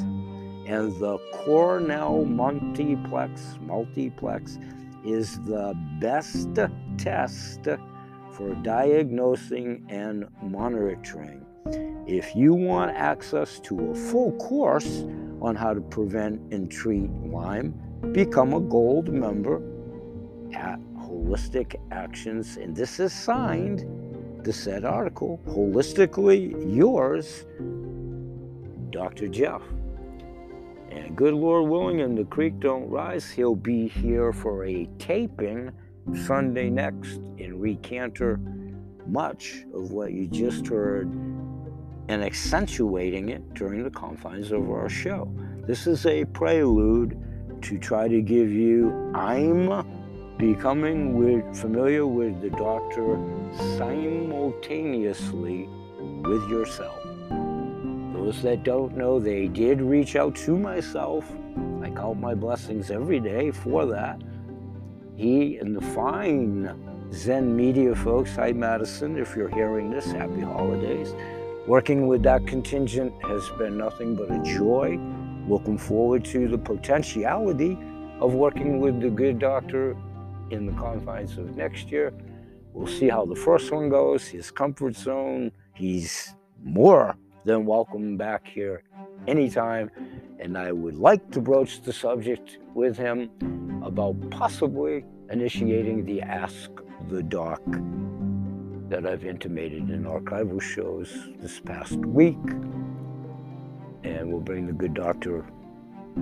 And 0.68 0.92
the 1.00 1.18
Cornell 1.34 2.26
multiplex, 2.26 3.58
multiplex 3.62 4.60
is 5.06 5.40
the 5.44 5.74
best 6.02 6.50
test 6.98 7.68
for 8.34 8.54
diagnosing 8.56 9.86
and 9.90 10.28
monitoring. 10.42 11.46
If 12.06 12.36
you 12.36 12.54
want 12.54 12.96
access 12.96 13.60
to 13.62 13.92
a 13.92 13.96
full 13.96 14.34
course 14.34 15.06
on 15.42 15.56
how 15.56 15.74
to 15.74 15.82
prevent 15.82 16.54
and 16.54 16.70
treat 16.70 17.10
Lyme, 17.26 17.74
become 18.12 18.54
a 18.54 18.60
gold 18.60 19.10
member 19.14 19.62
at 20.54 20.80
Holistic 21.18 21.76
Actions. 21.92 22.58
And 22.58 22.76
this 22.76 23.00
is 23.00 23.12
signed 23.14 23.86
the 24.44 24.54
said 24.54 24.86
article, 24.86 25.40
Holistically 25.48 26.76
Yours, 26.76 27.46
Dr. 28.92 29.28
Jeff. 29.28 29.62
And 30.92 31.16
good 31.16 31.34
Lord 31.34 31.70
willing, 31.70 32.02
and 32.02 32.18
the 32.18 32.24
creek 32.26 32.60
don't 32.60 32.88
rise, 32.90 33.30
he'll 33.30 33.56
be 33.56 33.88
here 33.88 34.32
for 34.32 34.66
a 34.66 34.88
taping 35.00 35.72
Sunday 36.26 36.70
next 36.70 37.18
and 37.40 37.62
recanter 37.62 38.40
much 39.06 39.66
of 39.74 39.92
what 39.92 40.14
you 40.14 40.28
just 40.28 40.68
heard 40.68 41.08
and 42.10 42.24
accentuating 42.24 43.30
it 43.30 43.54
during 43.54 43.84
the 43.84 43.90
confines 43.90 44.52
of 44.52 44.70
our 44.70 44.88
show. 44.88 45.30
This 45.66 45.88
is 45.88 46.06
a 46.06 46.24
prelude 46.26 47.22
to 47.64 47.78
try 47.78 48.08
to 48.08 48.22
give 48.22 48.50
you 48.50 49.12
I'm 49.14 49.68
becoming 50.38 51.16
with, 51.16 51.58
familiar 51.58 52.06
with 52.06 52.40
the 52.42 52.50
doctor 52.52 53.18
simultaneously 53.78 55.68
with 56.00 56.48
yourself. 56.50 57.02
Those 58.14 58.42
that 58.44 58.64
don't 58.64 58.96
know, 58.96 59.20
they 59.20 59.48
did 59.48 59.82
reach 59.82 60.16
out 60.16 60.36
to 60.38 60.58
myself. 60.58 61.26
I 61.82 61.90
count 61.90 62.20
my 62.20 62.36
blessings 62.36 62.92
every 62.92 63.20
day 63.20 63.52
for 63.52 63.86
that. 63.88 64.22
He 65.16 65.58
and 65.58 65.76
the 65.76 65.82
fine 65.82 67.10
Zen 67.12 67.56
Media 67.56 67.96
folks, 67.96 68.36
hi 68.36 68.52
Madison, 68.52 69.18
if 69.18 69.36
you're 69.36 69.50
hearing 69.50 69.90
this, 69.90 70.06
happy 70.06 70.42
holidays. 70.42 71.16
Working 71.66 72.06
with 72.08 72.22
that 72.24 72.46
contingent 72.46 73.14
has 73.24 73.50
been 73.58 73.78
nothing 73.78 74.16
but 74.16 74.30
a 74.30 74.40
joy. 74.44 75.00
Looking 75.48 75.78
forward 75.78 76.24
to 76.26 76.48
the 76.48 76.58
potentiality 76.58 77.78
of 78.20 78.34
working 78.34 78.80
with 78.80 79.00
the 79.00 79.10
good 79.10 79.40
doctor 79.40 79.96
in 80.52 80.66
the 80.66 80.74
confines 80.74 81.38
of 81.38 81.56
next 81.56 81.92
year. 81.92 82.14
We'll 82.74 82.88
see 82.88 83.10
how 83.10 83.26
the 83.26 83.36
first 83.36 83.72
one 83.72 83.90
goes, 83.90 84.28
his 84.28 84.52
comfort 84.52 84.96
zone. 84.96 85.52
He's 85.74 86.36
more 86.64 87.16
than 87.44 87.66
welcome 87.66 88.18
back 88.18 88.48
here 88.48 88.84
anytime. 89.28 89.90
And 90.40 90.58
I 90.58 90.72
would 90.72 90.98
like 90.98 91.32
to 91.32 91.42
broach 91.42 91.82
the 91.82 91.94
subject 91.94 92.60
with 92.76 92.98
him 92.98 93.30
about 93.84 94.16
possibly 94.30 95.06
initiating 95.32 96.06
the 96.06 96.22
Ask 96.22 96.70
the 97.10 97.24
Doc 97.24 97.62
that 98.90 99.06
I've 99.06 99.26
intimated 99.26 99.90
in 99.90 100.04
archival 100.04 100.62
shows 100.62 101.12
this 101.40 101.60
past 101.60 101.96
week. 101.98 102.38
And 104.04 104.32
we'll 104.32 104.42
bring 104.42 104.68
the 104.68 104.74
good 104.74 104.94
doctor 104.94 105.46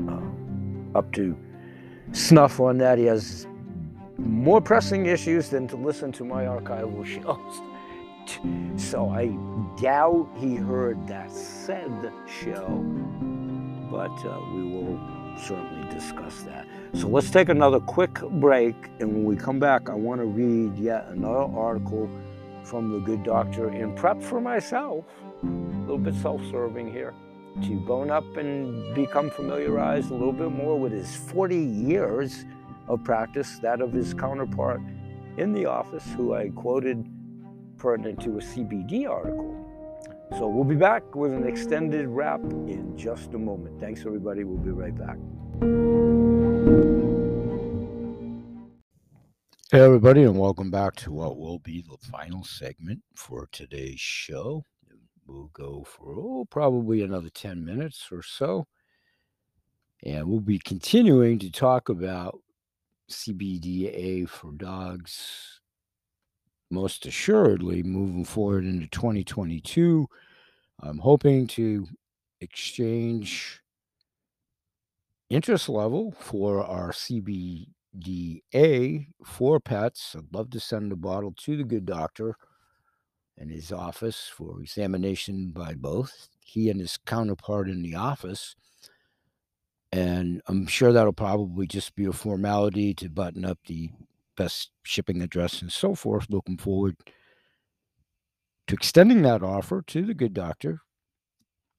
uh, 0.10 0.98
up 0.98 1.12
to 1.14 1.38
snuff 2.12 2.60
on 2.60 2.78
that. 2.80 2.98
He 2.98 3.06
has 3.06 3.48
more 4.18 4.62
pressing 4.62 5.06
issues 5.06 5.50
than 5.50 5.68
to 5.68 5.76
listen 5.76 6.12
to 6.14 6.24
my 6.24 6.46
archival 6.46 7.06
shows. 7.06 7.62
So 8.78 9.10
I 9.10 9.28
doubt 9.80 10.28
he 10.38 10.56
heard 10.56 11.08
that 11.08 11.32
said 11.32 12.12
show, 12.28 12.68
but 13.92 14.12
uh, 14.26 14.40
we 14.52 14.64
will 14.64 15.00
certainly 15.38 15.88
discuss 15.94 16.42
that. 16.42 16.66
So 16.94 17.08
let's 17.08 17.30
take 17.30 17.50
another 17.50 17.80
quick 17.80 18.20
break, 18.40 18.76
and 19.00 19.14
when 19.14 19.26
we 19.26 19.36
come 19.36 19.60
back, 19.60 19.90
I 19.90 19.94
want 19.94 20.22
to 20.22 20.26
read 20.26 20.76
yet 20.76 21.08
another 21.10 21.54
article 21.56 22.10
from 22.64 22.92
the 22.92 23.00
good 23.00 23.24
doctor 23.24 23.72
in 23.72 23.94
prep 23.96 24.22
for 24.22 24.42
myself, 24.42 25.06
a 25.44 25.46
little 25.46 26.00
bit 26.00 26.16
self 26.16 26.42
serving 26.50 26.92
here, 26.92 27.14
to 27.64 27.80
bone 27.82 28.10
up 28.10 28.38
and 28.38 28.96
become 28.96 29.30
familiarized 29.30 30.10
a 30.10 30.14
little 30.14 30.34
bit 30.34 30.52
more 30.52 30.80
with 30.80 30.92
his 30.92 31.16
40 31.16 31.58
years 31.58 32.46
of 32.88 33.04
practice, 33.04 33.60
that 33.60 33.82
of 33.82 33.94
his 33.94 34.14
counterpart 34.14 34.82
in 35.38 35.54
the 35.54 35.66
office, 35.66 36.06
who 36.16 36.34
I 36.34 36.50
quoted 36.50 37.06
pertinent 37.78 38.22
to 38.22 38.38
a 38.38 38.42
CBD 38.42 39.10
article. 39.10 39.66
So 40.38 40.48
we'll 40.48 40.64
be 40.64 40.76
back 40.76 41.16
with 41.16 41.34
an 41.34 41.48
extended 41.48 42.08
wrap 42.08 42.42
in 42.42 42.98
just 42.98 43.34
a 43.34 43.38
moment. 43.38 43.80
Thanks, 43.80 44.02
everybody. 44.06 44.44
We'll 44.44 44.58
be 44.58 44.72
right 44.72 44.96
back. 44.96 45.18
Hey, 49.72 49.82
everybody, 49.82 50.24
and 50.24 50.38
welcome 50.38 50.72
back 50.72 50.96
to 50.98 51.12
what 51.12 51.38
will 51.38 51.60
be 51.60 51.82
the 51.82 51.98
final 52.10 52.44
segment 52.44 53.02
for 53.16 53.48
today's 53.52 54.00
show. 54.00 54.64
We'll 55.28 55.50
go 55.54 55.84
for 55.84 56.16
oh, 56.18 56.46
probably 56.50 57.02
another 57.02 57.30
10 57.30 57.66
minutes 57.66 58.08
or 58.12 58.22
so. 58.22 58.68
And 60.04 60.28
we'll 60.28 60.40
be 60.40 60.60
continuing 60.60 61.40
to 61.40 61.52
talk 61.52 61.90
about 61.90 62.40
CBDA 63.10 64.28
for 64.28 64.52
dogs 64.54 65.62
most 66.72 67.06
assuredly 67.06 67.84
moving 67.84 68.26
forward 68.26 68.66
into 68.66 68.88
2022. 68.88 70.08
I'm 70.82 70.98
hoping 70.98 71.48
to 71.48 71.88
exchange 72.42 73.62
interest 75.30 75.70
level 75.70 76.12
for 76.20 76.64
our 76.66 76.92
CBDA 76.92 77.68
for 79.24 79.60
pets. 79.60 80.16
I'd 80.18 80.34
love 80.34 80.50
to 80.52 80.60
send 80.60 80.92
a 80.92 80.96
bottle 80.96 81.34
to 81.38 81.58
the 81.58 81.64
good 81.64 81.86
doctor 81.86 82.36
in 83.38 83.50
his 83.50 83.72
office 83.72 84.28
for 84.28 84.62
examination 84.62 85.52
by 85.52 85.74
both 85.74 86.30
he 86.42 86.70
and 86.70 86.80
his 86.80 86.98
counterpart 86.98 87.70
in 87.70 87.82
the 87.82 87.96
office. 87.96 88.56
And 89.96 90.42
I'm 90.48 90.68
sure 90.68 90.92
that'll 90.92 91.14
probably 91.14 91.68
just 91.68 91.96
be 91.96 92.04
a 92.04 92.12
formality 92.12 92.94
to 92.96 93.10
button 93.10 93.46
up 93.46 93.60
the 93.66 93.92
best 94.36 94.72
shipping 94.84 95.22
address 95.22 95.62
and 95.62 95.72
so 95.72 95.96
forth. 95.96 96.26
Looking 96.30 96.58
forward 96.58 96.98
to 98.68 98.76
extending 98.76 99.22
that 99.22 99.42
offer 99.42 99.82
to 99.88 100.06
the 100.06 100.14
good 100.14 100.34
doctor, 100.34 100.82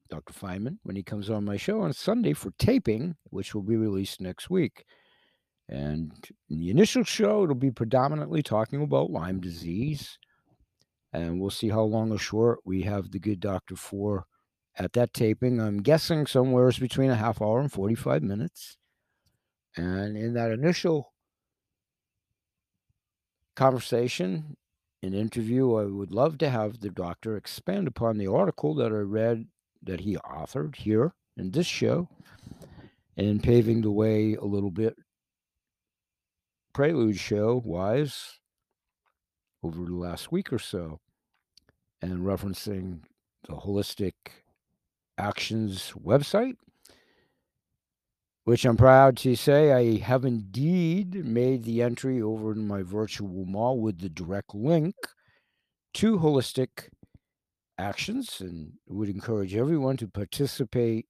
Dr. 0.09 0.33
Feinman, 0.33 0.79
when 0.83 0.97
he 0.97 1.03
comes 1.03 1.29
on 1.29 1.45
my 1.45 1.59
show 1.59 1.83
on 1.83 1.93
Sunday 1.93 2.33
for 2.33 2.53
taping, 2.59 3.17
which 3.25 3.55
will 3.55 3.61
be 3.61 3.77
released 3.77 4.19
next 4.19 4.49
week. 4.49 4.87
And 5.69 6.11
in 6.49 6.61
the 6.61 6.71
initial 6.71 7.05
show, 7.05 7.43
it'll 7.43 7.55
be 7.55 7.71
predominantly 7.71 8.43
talking 8.43 8.83
about 8.83 9.11
Lyme 9.11 9.41
disease. 9.41 10.19
And 11.13 11.39
we'll 11.39 11.51
see 11.51 11.69
how 11.69 11.83
long 11.83 12.11
or 12.13 12.19
short 12.19 12.61
we 12.65 12.81
have 12.85 13.11
the 13.11 13.19
good 13.19 13.41
doctor 13.41 13.77
for 13.77 14.25
at 14.77 14.93
that 14.93 15.13
taping. 15.13 15.61
I'm 15.61 15.83
guessing 15.83 16.27
somewhere 16.27 16.71
between 16.79 17.11
a 17.11 17.17
half 17.17 17.41
hour 17.41 17.61
and 17.61 17.73
45 17.73 18.23
minutes. 18.23 18.77
And 19.77 20.17
in 20.17 20.35
that 20.35 20.51
initial 20.51 21.13
conversation, 23.55 24.57
an 25.03 25.15
interview, 25.15 25.75
I 25.75 25.85
would 25.85 26.13
love 26.13 26.39
to 26.39 26.51
have 26.51 26.81
the 26.81 26.91
doctor 26.91 27.37
expand 27.37 27.87
upon 27.87 28.19
the 28.19 28.27
article 28.27 28.75
that 28.77 28.93
I 28.93 28.97
read 28.97 29.47
that 29.83 30.01
he 30.01 30.17
authored 30.17 30.77
here 30.77 31.15
in 31.37 31.51
this 31.51 31.67
show 31.67 32.09
and 33.17 33.43
paving 33.43 33.83
the 33.83 33.91
way 33.91 34.35
a 34.35 34.45
little 34.45 34.71
bit 34.71 34.97
prelude 36.75 37.19
show 37.19 37.63
wise 37.65 38.39
over 39.63 39.85
the 39.85 39.95
last 39.95 40.31
week 40.31 40.53
or 40.53 40.59
so 40.59 41.01
and 42.03 42.21
referencing 42.21 43.01
the 43.49 43.55
holistic 43.55 44.13
actions 45.19 45.93
website 45.99 46.57
which 48.47 48.65
I'm 48.65 48.77
proud 48.77 49.17
to 49.19 49.35
say 49.35 49.73
I 49.73 49.99
have 49.99 50.25
indeed 50.25 51.25
made 51.25 51.65
the 51.65 51.83
entry 51.83 52.23
over 52.23 52.53
in 52.53 52.65
my 52.65 52.83
virtual 52.83 53.45
mall 53.45 53.81
with 53.81 53.99
the 53.99 54.09
direct 54.09 54.55
link 54.55 54.95
to 55.95 56.21
holistic 56.21 56.91
actions 57.77 58.41
and 58.41 58.75
would 58.87 59.09
encourage 59.09 59.57
everyone 59.57 59.97
to 59.97 60.07
participate. 60.07 61.07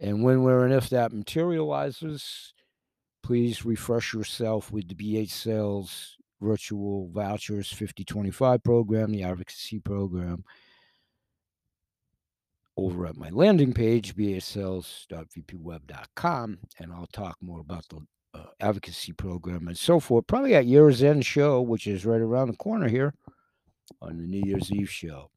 And 0.00 0.24
when, 0.24 0.44
where, 0.44 0.64
and 0.64 0.72
if 0.72 0.88
that 0.88 1.12
materializes, 1.12 2.54
please 3.22 3.66
refresh 3.66 4.14
yourself 4.14 4.72
with 4.72 4.88
the 4.88 4.94
BH 4.94 5.28
Sales 5.28 6.16
virtual 6.40 7.10
vouchers 7.10 7.70
5025 7.70 8.64
program, 8.64 9.10
the 9.10 9.24
advocacy 9.24 9.78
program 9.78 10.42
over 12.76 13.06
at 13.06 13.16
my 13.16 13.30
landing 13.30 13.72
page, 13.72 14.16
bhsales.vpweb.com, 14.16 16.58
and 16.78 16.92
I'll 16.92 17.08
talk 17.12 17.36
more 17.40 17.60
about 17.60 17.88
the 17.88 18.00
uh, 18.34 18.46
advocacy 18.60 19.12
program 19.12 19.68
and 19.68 19.76
so 19.76 20.00
forth, 20.00 20.26
probably 20.26 20.54
at 20.54 20.64
year's 20.66 21.02
end 21.02 21.26
show, 21.26 21.60
which 21.60 21.86
is 21.86 22.06
right 22.06 22.20
around 22.20 22.48
the 22.48 22.56
corner 22.56 22.88
here 22.88 23.14
on 24.00 24.16
the 24.16 24.24
New 24.24 24.42
Year's 24.44 24.72
Eve 24.72 24.90
show. 24.90 25.30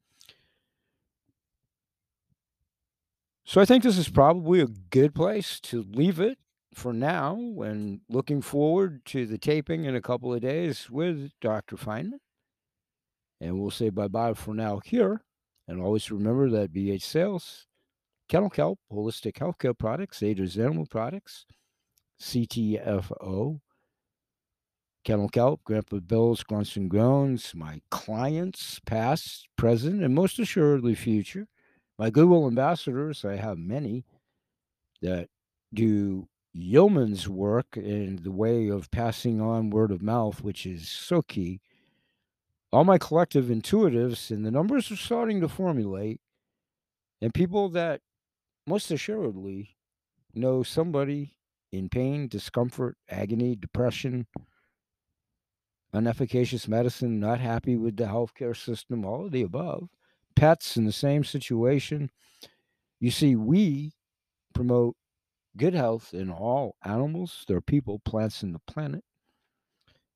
So 3.44 3.60
I 3.60 3.64
think 3.64 3.84
this 3.84 3.98
is 3.98 4.08
probably 4.08 4.60
a 4.60 4.66
good 4.66 5.14
place 5.14 5.60
to 5.60 5.82
leave 5.82 6.18
it 6.18 6.38
for 6.74 6.92
now 6.92 7.36
and 7.62 8.00
looking 8.08 8.42
forward 8.42 9.04
to 9.06 9.24
the 9.24 9.38
taping 9.38 9.84
in 9.84 9.94
a 9.94 10.00
couple 10.00 10.34
of 10.34 10.40
days 10.40 10.90
with 10.90 11.30
Dr. 11.40 11.76
Feinman. 11.76 12.18
And 13.40 13.60
we'll 13.60 13.70
say 13.70 13.90
bye 13.90 14.08
bye 14.08 14.34
for 14.34 14.52
now 14.52 14.80
here. 14.84 15.22
And 15.68 15.80
always 15.80 16.10
remember 16.10 16.48
that 16.50 16.72
BH 16.72 17.02
Sales, 17.02 17.66
Kennel 18.28 18.50
Kelp, 18.50 18.78
Holistic 18.90 19.34
Healthcare 19.34 19.76
Products, 19.76 20.22
Ada's 20.22 20.58
Animal 20.58 20.86
Products, 20.86 21.46
CTFO, 22.20 23.60
Kennel 25.04 25.28
Kelp, 25.28 25.62
Grandpa 25.64 25.98
Bill's 25.98 26.42
Grunts 26.42 26.76
and 26.76 26.90
Groans, 26.90 27.54
my 27.54 27.80
clients, 27.90 28.80
past, 28.86 29.48
present, 29.56 30.02
and 30.02 30.14
most 30.14 30.38
assuredly 30.38 30.94
future. 30.94 31.46
My 31.98 32.10
Goodwill 32.10 32.46
ambassadors, 32.46 33.24
I 33.24 33.36
have 33.36 33.58
many 33.58 34.04
that 35.02 35.28
do 35.72 36.28
yeoman's 36.52 37.28
work 37.28 37.76
in 37.76 38.20
the 38.22 38.32
way 38.32 38.68
of 38.68 38.90
passing 38.90 39.40
on 39.40 39.70
word 39.70 39.90
of 39.92 40.02
mouth, 40.02 40.42
which 40.42 40.66
is 40.66 40.88
so 40.88 41.22
key 41.22 41.60
all 42.76 42.84
my 42.84 42.98
collective 42.98 43.46
intuitives, 43.46 44.30
and 44.30 44.44
the 44.44 44.50
numbers 44.50 44.90
are 44.90 44.96
starting 44.96 45.40
to 45.40 45.48
formulate, 45.48 46.20
and 47.22 47.32
people 47.32 47.70
that 47.70 48.02
most 48.66 48.90
assuredly 48.90 49.78
know 50.34 50.62
somebody 50.62 51.38
in 51.72 51.88
pain, 51.88 52.28
discomfort, 52.28 52.98
agony, 53.08 53.56
depression, 53.56 54.26
unefficacious 55.94 56.68
medicine, 56.68 57.18
not 57.18 57.40
happy 57.40 57.76
with 57.76 57.96
the 57.96 58.04
healthcare 58.04 58.54
system, 58.54 59.06
all 59.06 59.24
of 59.24 59.32
the 59.32 59.40
above, 59.40 59.88
pets 60.34 60.76
in 60.76 60.84
the 60.84 60.92
same 60.92 61.24
situation. 61.24 62.10
You 63.00 63.10
see, 63.10 63.36
we 63.36 63.94
promote 64.52 64.96
good 65.56 65.72
health 65.72 66.12
in 66.12 66.30
all 66.30 66.76
animals, 66.84 67.42
their 67.48 67.62
people, 67.62 68.00
plants, 68.00 68.42
and 68.42 68.54
the 68.54 68.60
planet. 68.66 69.02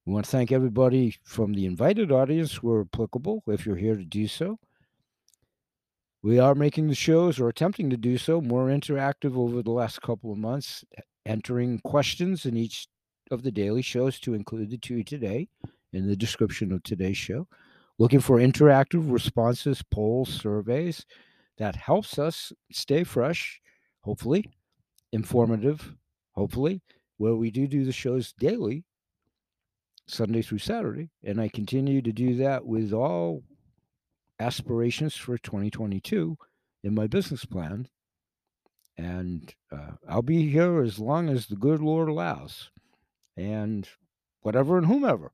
We 0.07 0.15
want 0.15 0.25
to 0.25 0.31
thank 0.31 0.51
everybody 0.51 1.17
from 1.23 1.53
the 1.53 1.67
invited 1.67 2.11
audience 2.11 2.63
where 2.63 2.81
applicable, 2.81 3.43
if 3.47 3.67
you're 3.67 3.77
here 3.77 3.97
to 3.97 4.05
do 4.05 4.27
so. 4.27 4.59
We 6.23 6.39
are 6.39 6.55
making 6.55 6.89
the 6.89 6.95
shows 6.95 7.39
or 7.39 7.49
attempting 7.49 7.91
to 7.91 7.97
do 7.97 8.19
so 8.19 8.41
more 8.41 8.69
interactive 8.69 9.37
over 9.37 9.63
the 9.63 9.71
last 9.71 10.03
couple 10.03 10.33
of 10.33 10.39
months, 10.39 10.85
entering 11.27 11.81
questions 11.81 12.47
in 12.47 12.57
each 12.57 12.89
of 13.31 13.43
the 13.43 13.51
daily 13.51 13.83
shows 13.83 14.19
to 14.21 14.35
include 14.35 14.71
the 14.71 14.79
two 14.79 15.03
today 15.05 15.49
in 15.93 16.07
the 16.07 16.17
description 16.17 16.73
of 16.73 16.83
today's 16.83 17.17
show. 17.17 17.47
Looking 17.99 18.21
for 18.21 18.39
interactive 18.39 19.13
responses, 19.13 19.83
polls, 19.91 20.29
surveys 20.29 21.05
that 21.59 21.77
helps 21.77 22.19
us 22.19 22.53
stay 22.73 23.05
fresh, 23.05 23.61
hopefully, 24.01 24.45
informative, 25.13 25.95
hopefully, 26.33 26.83
where 27.19 27.37
we 27.37 27.51
do 27.51 27.67
do 27.67 27.85
the 27.85 27.93
shows 27.93 28.33
daily 28.39 28.85
Sunday 30.11 30.43
through 30.43 30.59
Saturday. 30.59 31.11
And 31.23 31.41
I 31.41 31.49
continue 31.49 32.03
to 32.03 32.13
do 32.13 32.37
that 32.37 32.67
with 32.67 32.93
all 32.93 33.43
aspirations 34.39 35.17
for 35.17 35.39
2022 35.39 36.37
in 36.83 36.95
my 36.95 37.07
business 37.07 37.45
plan. 37.45 37.89
And 38.97 39.55
uh, 39.73 39.93
I'll 40.09 40.23
be 40.23 40.51
here 40.51 40.83
as 40.83 40.99
long 40.99 41.29
as 41.29 41.47
the 41.47 41.57
good 41.57 41.81
Lord 41.81 42.09
allows, 42.09 42.71
and 43.37 43.89
whatever 44.43 44.77
and 44.77 44.87
whomever. 44.87 45.33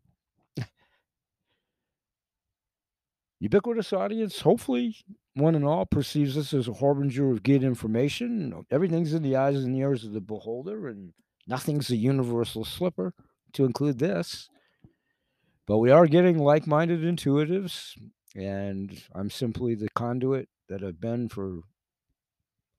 Ubiquitous 3.41 3.93
audience, 3.93 4.41
hopefully, 4.41 4.97
one 5.35 5.55
and 5.55 5.65
all 5.65 5.85
perceives 5.85 6.37
this 6.37 6.55
as 6.55 6.69
a 6.69 6.75
harbinger 6.75 7.31
of 7.31 7.43
good 7.43 7.63
information. 7.63 8.65
Everything's 8.71 9.13
in 9.13 9.23
the 9.23 9.37
eyes 9.37 9.63
and 9.63 9.77
ears 9.77 10.05
of 10.05 10.13
the 10.13 10.21
beholder, 10.21 10.89
and 10.89 11.13
nothing's 11.47 11.91
a 11.91 11.97
universal 11.97 12.65
slipper, 12.65 13.13
to 13.53 13.65
include 13.65 13.99
this. 13.99 14.49
But 15.67 15.79
we 15.79 15.91
are 15.91 16.07
getting 16.07 16.39
like 16.39 16.67
minded 16.67 17.01
intuitives, 17.01 17.99
and 18.37 19.03
I'm 19.13 19.31
simply 19.31 19.75
the 19.75 19.89
conduit 19.91 20.49
that 20.69 20.85
I've 20.85 21.01
been 21.01 21.29
for 21.29 21.61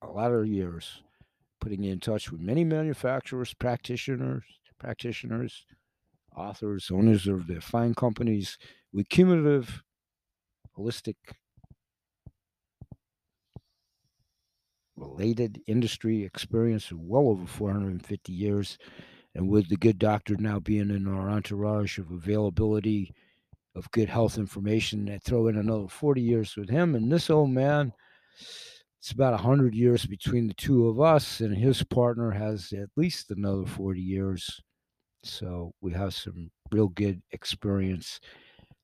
a 0.02 0.08
lot 0.08 0.32
of 0.32 0.48
years, 0.48 1.02
putting 1.60 1.84
in 1.84 2.00
touch 2.00 2.32
with 2.32 2.40
many 2.40 2.64
manufacturers, 2.64 3.54
practitioners, 3.54 4.44
practitioners, 4.80 5.66
authors, 6.36 6.90
owners 6.90 7.28
of 7.28 7.48
the 7.48 7.60
fine 7.60 7.94
companies 7.94 8.58
with 8.94 9.10
cumulative, 9.10 9.84
holistic, 10.78 11.16
related 14.96 15.62
industry 15.68 16.24
experience 16.24 16.90
of 16.92 17.00
well 17.00 17.28
over 17.28 17.46
450 17.46 18.32
years 18.32 18.78
and 19.38 19.48
with 19.48 19.70
the 19.70 19.78
good 19.78 20.00
doctor 20.00 20.36
now 20.40 20.60
being 20.60 20.90
in 20.90 21.08
our 21.08 21.30
entourage 21.30 22.00
of 22.00 22.10
availability 22.10 23.14
of 23.76 23.90
good 23.92 24.10
health 24.10 24.40
information, 24.40 25.08
I 25.08 25.20
throw 25.20 25.48
in 25.48 25.58
another 25.58 25.88
40 25.88 26.20
years 26.20 26.56
with 26.56 26.68
him. 26.68 26.96
And 26.96 27.12
this 27.12 27.30
old 27.30 27.52
man, 27.52 27.94
it's 29.00 29.12
about 29.12 29.34
100 29.34 29.76
years 29.76 30.08
between 30.08 30.48
the 30.48 30.56
two 30.56 30.88
of 30.88 31.00
us, 31.00 31.40
and 31.42 31.56
his 31.56 31.84
partner 31.84 32.32
has 32.32 32.74
at 32.74 32.90
least 32.98 33.30
another 33.30 33.68
40 33.68 34.02
years. 34.02 34.60
So 35.22 35.72
we 35.82 35.94
have 35.94 36.16
some 36.16 36.50
real 36.72 36.88
good 36.88 37.22
experience 37.32 38.20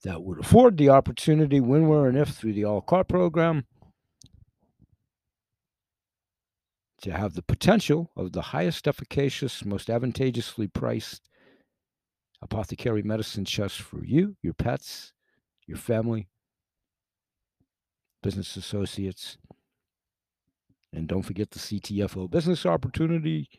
that 0.04 0.22
would 0.22 0.39
afford 0.39 0.78
the 0.78 0.89
opportunity 0.89 1.62
when, 1.62 1.88
we're 1.88 2.10
and 2.10 2.18
if 2.18 2.30
through 2.30 2.54
the 2.54 2.66
All 2.66 2.82
Car 2.82 3.04
program 3.04 3.66
to 7.04 7.12
have 7.12 7.34
the 7.34 7.43
potential 7.43 8.10
of 8.16 8.32
the 8.32 8.41
highest 8.41 8.88
efficacious, 8.88 9.66
most 9.66 9.89
advantageously 9.89 10.68
priced 10.68 11.30
apothecary 12.41 13.04
medicine 13.04 13.43
just 13.43 13.82
for 13.82 14.06
you, 14.06 14.38
your 14.41 14.54
pets, 14.54 15.12
your 15.68 15.78
family, 15.78 16.30
business 18.22 18.56
associates. 18.56 19.38
And 20.93 21.08
don't 21.08 21.24
forget 21.24 21.51
the 21.51 21.60
CTFO 21.60 22.32
business 22.32 22.66
opportunity. 22.66 23.49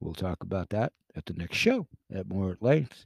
We'll 0.00 0.14
talk 0.14 0.38
about 0.42 0.70
that 0.70 0.94
at 1.14 1.26
the 1.26 1.34
next 1.34 1.58
show 1.58 1.86
at 2.14 2.26
more 2.26 2.52
at 2.52 2.62
length. 2.62 3.04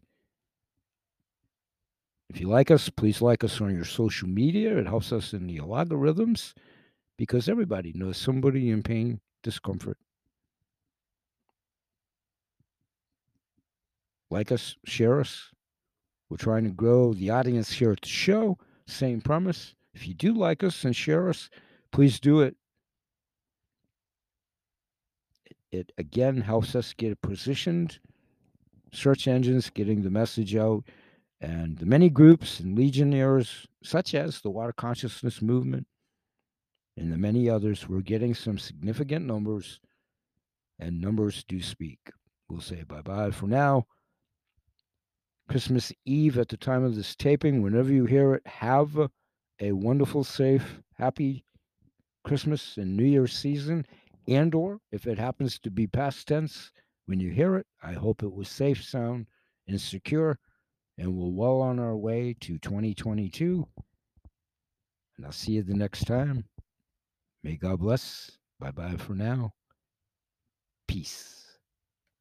If 2.28 2.40
you 2.40 2.48
like 2.48 2.70
us, 2.70 2.88
please 2.88 3.20
like 3.20 3.42
us 3.42 3.60
on 3.60 3.74
your 3.74 3.84
social 3.84 4.28
media. 4.28 4.78
It 4.78 4.86
helps 4.86 5.12
us 5.12 5.32
in 5.32 5.48
the 5.48 5.58
algorithms 5.58 6.52
because 7.18 7.48
everybody 7.48 7.92
knows 7.96 8.16
somebody 8.16 8.70
in 8.70 8.84
pain 8.84 9.20
discomfort. 9.42 9.98
Like 14.30 14.52
us, 14.52 14.76
share 14.84 15.20
us. 15.20 15.50
We're 16.28 16.36
trying 16.36 16.64
to 16.64 16.70
grow 16.70 17.12
the 17.12 17.30
audience 17.30 17.72
here 17.72 17.90
at 17.90 18.02
the 18.02 18.08
show. 18.08 18.58
Same 18.86 19.20
premise. 19.20 19.74
If 19.94 20.06
you 20.06 20.14
do 20.14 20.32
like 20.32 20.62
us 20.62 20.84
and 20.84 20.94
share 20.94 21.28
us, 21.28 21.50
please 21.90 22.20
do 22.20 22.40
it. 22.40 22.56
It 25.72 25.92
again 25.98 26.40
helps 26.40 26.74
us 26.74 26.92
get 26.92 27.20
positioned, 27.22 27.98
search 28.92 29.28
engines, 29.28 29.70
getting 29.70 30.02
the 30.02 30.10
message 30.10 30.54
out, 30.56 30.84
and 31.40 31.78
the 31.78 31.86
many 31.86 32.10
groups 32.10 32.60
and 32.60 32.76
legionnaires, 32.76 33.66
such 33.82 34.14
as 34.14 34.40
the 34.40 34.50
Water 34.50 34.72
Consciousness 34.72 35.40
Movement, 35.40 35.86
and 37.00 37.10
the 37.10 37.16
many 37.16 37.48
others, 37.48 37.88
we're 37.88 38.02
getting 38.02 38.34
some 38.34 38.58
significant 38.58 39.24
numbers 39.24 39.80
and 40.78 41.00
numbers 41.00 41.42
do 41.48 41.62
speak. 41.62 41.98
We'll 42.50 42.60
say 42.60 42.82
bye 42.82 43.00
bye 43.00 43.30
for 43.30 43.46
now. 43.46 43.86
Christmas 45.48 45.92
Eve 46.04 46.36
at 46.38 46.48
the 46.48 46.58
time 46.58 46.84
of 46.84 46.94
this 46.94 47.16
taping, 47.16 47.62
whenever 47.62 47.90
you 47.90 48.04
hear 48.04 48.34
it, 48.34 48.46
have 48.46 49.10
a 49.60 49.72
wonderful, 49.72 50.24
safe, 50.24 50.82
happy 50.92 51.42
Christmas 52.22 52.76
and 52.76 52.96
New 52.96 53.04
Year's 53.04 53.32
season. 53.32 53.86
And 54.28 54.54
or 54.54 54.78
if 54.92 55.06
it 55.06 55.18
happens 55.18 55.58
to 55.60 55.70
be 55.70 55.86
past 55.86 56.28
tense, 56.28 56.70
when 57.06 57.18
you 57.18 57.30
hear 57.30 57.56
it, 57.56 57.66
I 57.82 57.94
hope 57.94 58.22
it 58.22 58.32
was 58.32 58.48
safe, 58.50 58.84
sound, 58.84 59.26
and 59.66 59.80
secure, 59.80 60.38
and 60.98 61.16
we're 61.16 61.30
well 61.30 61.62
on 61.62 61.78
our 61.78 61.96
way 61.96 62.36
to 62.40 62.58
2022. 62.58 63.66
And 65.16 65.26
I'll 65.26 65.32
see 65.32 65.52
you 65.52 65.62
the 65.62 65.74
next 65.74 66.04
time. 66.06 66.44
May 67.42 67.56
God 67.56 67.80
bless. 67.80 68.30
Bye 68.58 68.72
bye 68.72 68.96
for 68.96 69.14
now. 69.14 69.52
Peace. 70.88 71.39